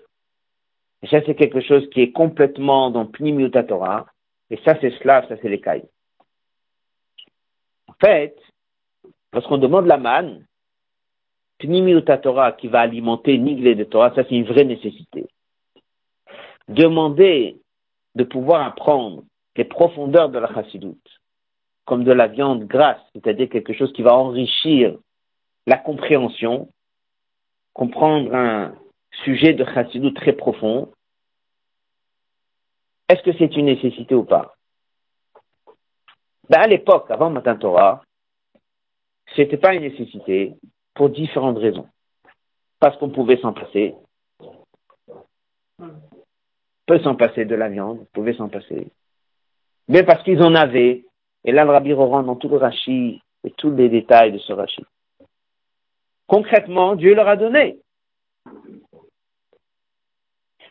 [1.02, 4.06] Et ça, c'est quelque chose qui est complètement dans Pnimiuta Torah.
[4.50, 5.88] Et ça, c'est cela, ça, c'est les cailles.
[7.88, 8.36] En fait,
[9.32, 10.46] lorsqu'on demande la manne,
[11.58, 15.26] Pnimiuta Torah qui va alimenter Niglé de Torah, ça, c'est une vraie nécessité.
[16.68, 17.56] Demander
[18.14, 19.24] de pouvoir apprendre
[19.56, 21.20] les profondeurs de la chassidoute,
[21.84, 24.96] comme de la viande grasse, c'est-à-dire quelque chose qui va enrichir
[25.66, 26.68] la compréhension,
[27.72, 28.74] comprendre un
[29.24, 30.92] sujet de chassidou très profond,
[33.08, 34.54] est-ce que c'est une nécessité ou pas?
[36.48, 38.02] Ben À l'époque, avant Matin Torah,
[39.36, 40.54] c'était pas une nécessité
[40.94, 41.88] pour différentes raisons.
[42.80, 43.94] Parce qu'on pouvait s'en passer.
[46.86, 48.88] Peut s'en passer de la viande, pouvait s'en passer.
[49.88, 51.04] Mais parce qu'ils en avaient,
[51.44, 54.52] et là le Rabbi rentre dans tout le rachis et tous les détails de ce
[54.52, 54.84] rachis.
[56.26, 57.78] Concrètement, Dieu leur a donné.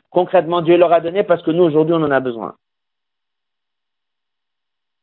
[0.09, 2.55] Concrètement, Dieu leur a donné parce que nous, aujourd'hui, on en a besoin.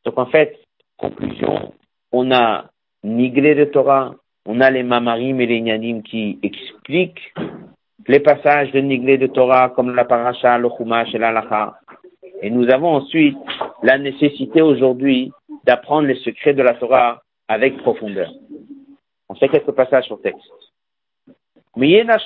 [0.04, 0.58] Donc, en fait,
[0.96, 1.72] conclusion,
[2.12, 2.66] on a
[3.04, 4.14] Niglé de Torah,
[4.46, 7.34] on a les Mamarim et les Nyanim qui expliquent
[8.06, 11.78] les passages de Niglé de Torah comme la Paracha, le Chumash et l'Alacha.
[12.42, 13.36] Et nous avons ensuite
[13.82, 15.32] la nécessité aujourd'hui
[15.64, 18.30] d'apprendre les secrets de la Torah avec profondeur.
[19.28, 20.50] On fait quelques passages sur texte.
[21.76, 22.18] Mais la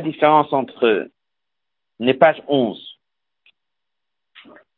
[0.00, 1.08] différence entre
[1.98, 2.96] les pages 11.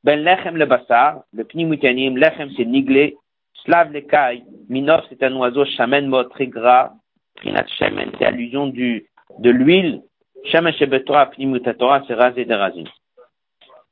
[0.05, 3.17] Ben lechem le bassar, le pnimutanim, lechem c'est niglé,
[3.65, 6.93] slav le kai, minov c'est un oiseau, shamen mot très gras,
[7.37, 9.09] prinat shamen, c'est allusion du,
[9.39, 10.03] de l'huile,
[10.45, 12.85] shamen shebetora, pnimutatora, c'est rasé de razin.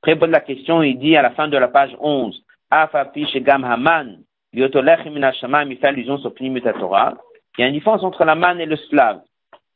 [0.02, 2.40] Très bonne la question, il dit à la fin de la page 11,
[2.70, 4.22] afapi shegam haman,
[4.55, 7.13] il fait allusion sur pnimutatora.
[7.57, 9.21] Il y a une différence entre la manne et le slave.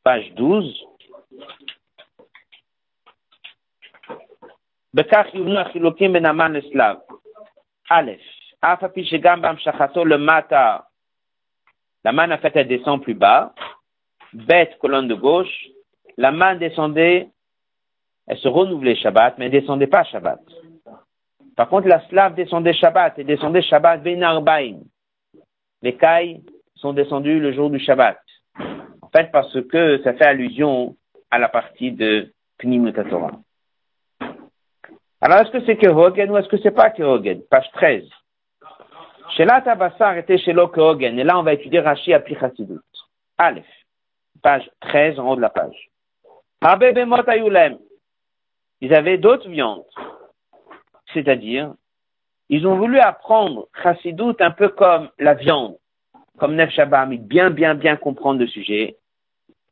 [0.04, 0.84] Page 12.
[4.94, 6.96] בכך יובנו החילוקים בין המן לסלב.
[7.90, 8.10] א',
[8.60, 10.76] אף על פי שגם בהמשכתו למטה,
[12.06, 13.52] la manne en fait elle descend plus bas.
[14.32, 15.68] Bête, colonne de gauche,
[16.16, 17.28] la manne descendait,
[18.26, 18.38] elle
[21.61, 24.79] par contre, la slave descendait Shabbat, elle descendait Shabbat Ben Arbaim.
[25.83, 26.41] Les cailles
[26.73, 28.17] sont descendus le jour du Shabbat.
[28.99, 30.95] En fait, parce que ça fait allusion
[31.29, 33.33] à la partie de Pnimutatora.
[35.21, 37.43] Alors, est-ce que c'est Kehogen ou est-ce que c'est pas Kehogen?
[37.47, 38.09] Page 13.
[39.37, 41.19] Shelat Abassar était chez Kehogen.
[41.19, 42.79] Et là, on va étudier Rashi à Chassidut.
[43.37, 43.67] Aleph.
[44.41, 45.91] Page 13 en haut de la page.
[48.81, 49.85] Ils avaient d'autres viandes.
[51.13, 51.73] C'est-à-dire,
[52.49, 55.77] ils ont voulu apprendre Chassidut un peu comme la viande
[56.41, 56.75] comme Nef
[57.19, 58.97] bien, bien, bien comprendre le sujet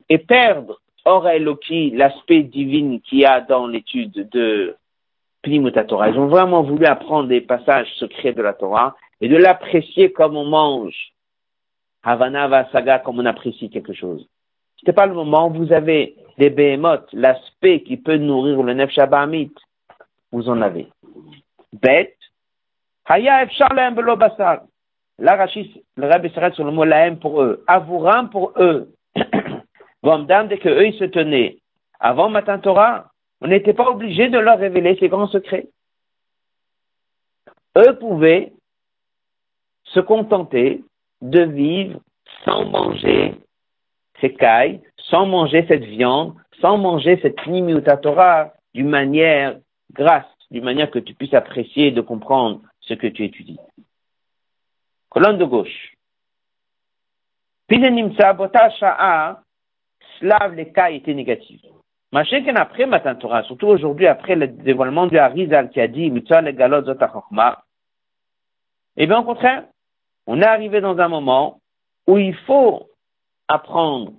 [0.08, 4.76] et perdre Or Eloki, l'aspect divin qu'il y a dans l'étude de
[5.42, 6.10] Pnimuta Torah.
[6.10, 10.36] Ils ont vraiment voulu apprendre des passages secrets de la Torah et de l'apprécier comme
[10.36, 11.12] on mange.
[12.04, 14.28] Havana Saga, comme on apprécie quelque chose.
[14.78, 18.96] C'était pas le moment vous avez des behemoths, l'aspect qui peut nourrir le Nef
[20.30, 20.86] Vous en avez.
[21.72, 22.16] Bête.
[23.06, 24.62] Haya Efshalem Belo Basar.
[25.18, 25.46] Là,
[25.96, 27.62] le Rabbi s'arrête sur le mot laem pour eux.
[27.66, 28.94] Avouram pour eux.
[30.02, 31.60] Vomdam, dès qu'eux, ils se tenaient
[32.00, 33.10] avant Matin Torah,
[33.42, 35.68] on n'était pas obligé de leur révéler ces grands secrets.
[37.76, 38.52] Eux pouvaient
[39.84, 40.82] se contenter
[41.20, 42.00] de vivre
[42.44, 43.34] sans manger
[44.20, 49.58] ces cailles, sans manger cette viande, sans manger cette nimiuta Torah d'une manière
[49.92, 53.58] grasse, d'une manière que tu puisses apprécier et de comprendre ce que tu étudies.
[55.08, 55.94] Colonne de gauche.
[60.18, 61.64] Slave les cas étaient négatifs.
[62.12, 66.50] Machin après Matan Torah, surtout aujourd'hui après le dévoilement du Harizal qui a dit le
[66.50, 66.84] galot
[68.96, 69.64] Eh bien, au contraire,
[70.26, 71.60] on est arrivé dans un moment
[72.08, 72.88] où il faut
[73.46, 74.12] apprendre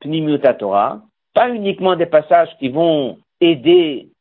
[0.00, 1.00] Pnimiuta Torah,
[1.32, 4.11] pas uniquement des passages qui vont aider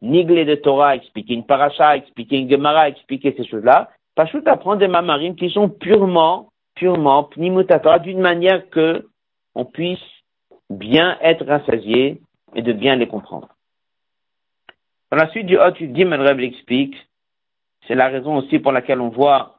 [0.00, 4.88] Niglé de Torah, expliquer une paracha, expliquer une Gemara, expliquer ces choses-là, Pachout apprend des
[4.88, 9.06] mamarines qui sont purement, purement pnimutatora d'une manière que
[9.54, 9.98] on puisse
[10.70, 12.20] bien être rassasiés
[12.54, 13.48] et de bien les comprendre.
[15.10, 16.96] Dans la suite du Hot Dim, Rebbe l'explique,
[17.86, 19.58] c'est la raison aussi pour laquelle on voit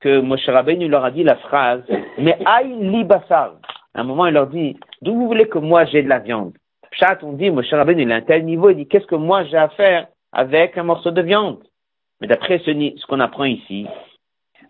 [0.00, 1.84] que Moshe Rabbeinu leur a dit la phrase,
[2.18, 3.56] mais aïe li basar.
[3.94, 6.52] À un moment, il leur dit, d'où vous voulez que moi j'ai de la viande?
[6.98, 9.44] Chat, on dit, Moshe Rabbeinu, il a un tel niveau, il dit, qu'est-ce que moi
[9.44, 11.62] j'ai à faire avec un morceau de viande?
[12.20, 13.86] Mais d'après ce, ce qu'on apprend ici,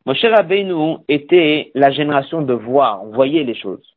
[0.05, 3.95] Moshe Rabbeinu était la génération de voir, on voyait les choses.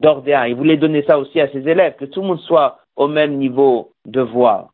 [0.00, 3.08] D'ordéa, il voulait donner ça aussi à ses élèves, que tout le monde soit au
[3.08, 4.68] même niveau de voir.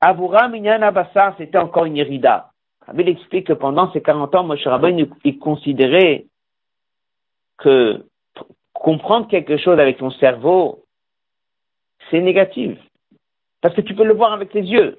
[0.00, 2.50] Avura Minyan Abassar, c'était encore une irida.
[2.98, 6.26] Il explique que pendant ces 40 ans, Moshe Rabbeinu, il considérait
[7.56, 8.04] que
[8.74, 10.81] comprendre quelque chose avec ton cerveau,
[12.12, 12.78] c'est négatif.
[13.62, 14.98] Parce que tu peux le voir avec tes yeux.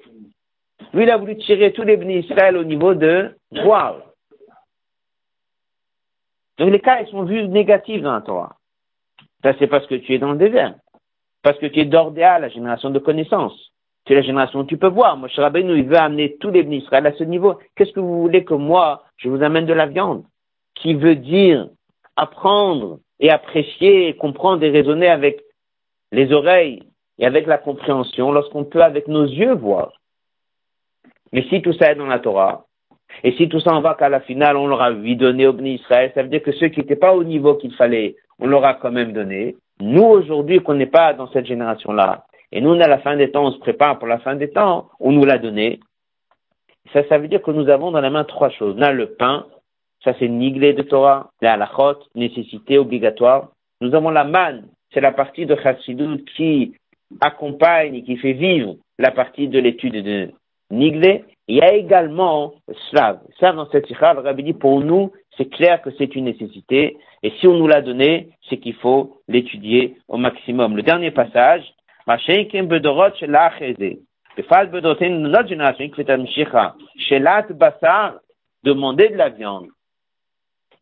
[0.92, 4.00] Lui, il a voulu tirer tous les bénis Israël au niveau de voir.
[6.58, 8.56] Donc les cas, ils sont vus négatifs dans la Torah.
[9.42, 10.74] Ça, c'est parce que tu es dans le désert.
[11.42, 13.70] Parce que tu es d'ordéa, la génération de connaissances.
[14.06, 15.16] C'est la génération où tu peux voir.
[15.16, 17.58] Moshe Rabbeinu, il veut amener tous les bénis Israël à ce niveau.
[17.76, 20.24] Qu'est-ce que vous voulez que moi, je vous amène de la viande?
[20.74, 21.68] Qui veut dire
[22.16, 25.40] apprendre et apprécier, comprendre et raisonner avec
[26.12, 26.82] les oreilles
[27.18, 29.92] et avec la compréhension lorsqu'on peut avec nos yeux voir.
[31.32, 32.64] Mais si tout ça est dans la Torah,
[33.22, 35.74] et si tout ça en va qu'à la finale on l'aura lui donné au béni
[35.74, 38.74] Israël, ça veut dire que ceux qui n'étaient pas au niveau qu'il fallait, on l'aura
[38.74, 39.56] quand même donné.
[39.80, 43.46] Nous aujourd'hui qu'on n'est pas dans cette génération-là, et nous à la fin des temps
[43.46, 45.80] on se prépare pour la fin des temps, on nous l'a donné.
[46.92, 48.76] Ça, ça veut dire que nous avons dans la main trois choses.
[48.76, 49.46] Là, le pain,
[50.04, 53.48] ça c'est niglé de Torah, la halachot, nécessité obligatoire.
[53.80, 56.74] Nous avons la manne, c'est la partie de Chassidut qui
[57.20, 60.30] accompagne qui fait vivre la partie de l'étude de
[60.70, 62.54] Niglé, il y a également
[62.90, 63.20] Slav.
[63.38, 66.96] Ça, dans cette sikha, le rabbi dit, pour nous, c'est clair que c'est une nécessité,
[67.22, 70.76] et si on nous l'a donné, c'est qu'il faut l'étudier au maximum.
[70.76, 71.62] Le dernier passage,
[78.64, 79.68] demander de la viande.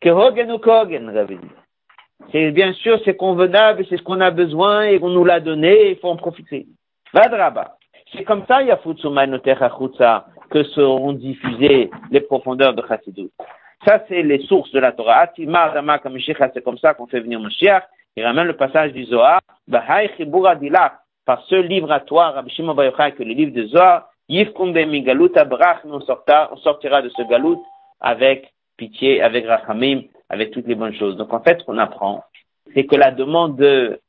[0.01, 1.49] Que Hogan ou rabbi dit.
[2.31, 5.91] C'est bien sûr, c'est convenable, c'est ce qu'on a besoin, et on nous l'a donné,
[5.91, 6.67] il faut en profiter.
[7.13, 7.77] Vadraba.
[8.13, 8.61] C'est comme ça,
[10.51, 13.31] que seront diffusées les profondeurs de Chassidut.
[13.87, 15.29] Ça, c'est les sources de la Torah.
[15.35, 17.85] C'est comme ça qu'on fait venir Mashiach.
[18.17, 19.41] Il ramène le passage du Zohar.
[19.71, 24.45] Par ce livre à toi, Rabbi Shimon que le livre de Zohar, on
[26.57, 27.65] sortira de ce galout
[28.01, 30.03] avec pitié, avec rachamim,
[30.33, 31.17] avec toutes les bonnes choses.
[31.17, 32.25] Donc en fait, ce qu'on apprend,
[32.75, 34.01] c'est que la demande de,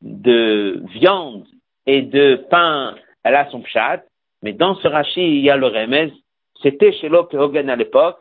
[0.00, 1.46] de viande
[1.86, 4.02] et de pain, elle a son pshat,
[4.42, 6.12] mais dans ce rachis, il y a le remez.
[6.62, 8.18] C'était chez l'Ok Hogan à l'époque.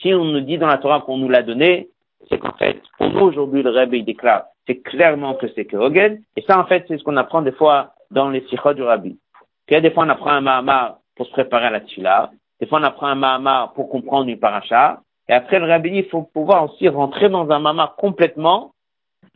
[0.00, 1.88] Si on nous dit dans la Torah qu'on nous l'a donné,
[2.28, 2.80] c'est qu'en fait,
[3.20, 6.20] aujourd'hui, le Rebbe, il déclare, c'est clairement que c'est Hogan.
[6.36, 9.18] Et ça, en fait, c'est ce qu'on apprend des fois dans les sikhot du Rabbi.
[9.66, 12.30] Puis, des fois, on apprend un Mahamar pour se préparer à la Tchila.
[12.60, 15.00] Des fois, on apprend un Mahamar pour comprendre une paracha.
[15.28, 18.72] Et après, le Rabbi, il faut pouvoir aussi rentrer dans un Mahamar complètement,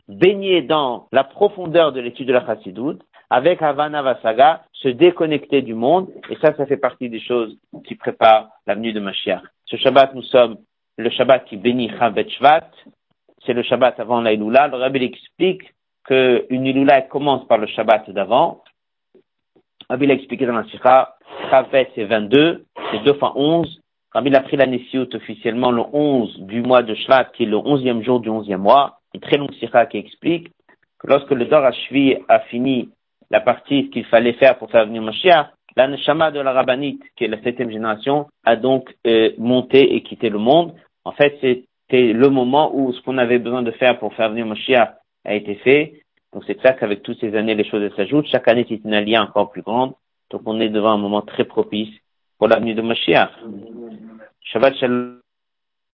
[0.07, 5.75] baigné dans la profondeur de l'étude de la Chassidoute, avec Havana Vasaga, se déconnecter du
[5.75, 9.41] monde, et ça, ça fait partie des choses qui préparent l'avenue de Mashiach.
[9.65, 10.57] Ce Shabbat, nous sommes
[10.97, 12.69] le Shabbat qui bénit Chavet Shvat,
[13.45, 14.67] c'est le Shabbat avant la Iloula.
[14.67, 15.63] Le Rabbi explique
[16.05, 18.63] qu'une Iloula commence par le Shabbat d'avant.
[19.89, 21.15] Rabbi l'a expliqué dans la Sikha,
[21.49, 23.79] Chavet c'est 22, c'est 2 fois 11.
[24.11, 27.57] Rabbi a pris la Nessiout officiellement le 11 du mois de Shvat, qui est le
[27.57, 28.99] 11e jour du 11e mois.
[29.13, 30.49] Une très longue Sikha qui explique
[30.97, 32.89] que lorsque le Dor Hashvi a fini
[33.29, 37.25] la partie qu'il fallait faire pour faire venir Mashiach, la Neshama de la Rabbanite, qui
[37.25, 40.73] est la septième génération, a donc euh, monté et quitté le monde.
[41.05, 44.47] En fait, c'était le moment où ce qu'on avait besoin de faire pour faire venir
[44.47, 46.01] Mashiach a été fait.
[46.33, 48.27] Donc c'est ça qu'avec toutes ces années, les choses s'ajoutent.
[48.27, 49.93] Chaque année, c'est une alliance encore plus grande.
[50.31, 51.93] Donc on est devant un moment très propice
[52.39, 53.31] pour l'avenue de Mashiach.
[54.41, 55.19] Shabbat Shalom.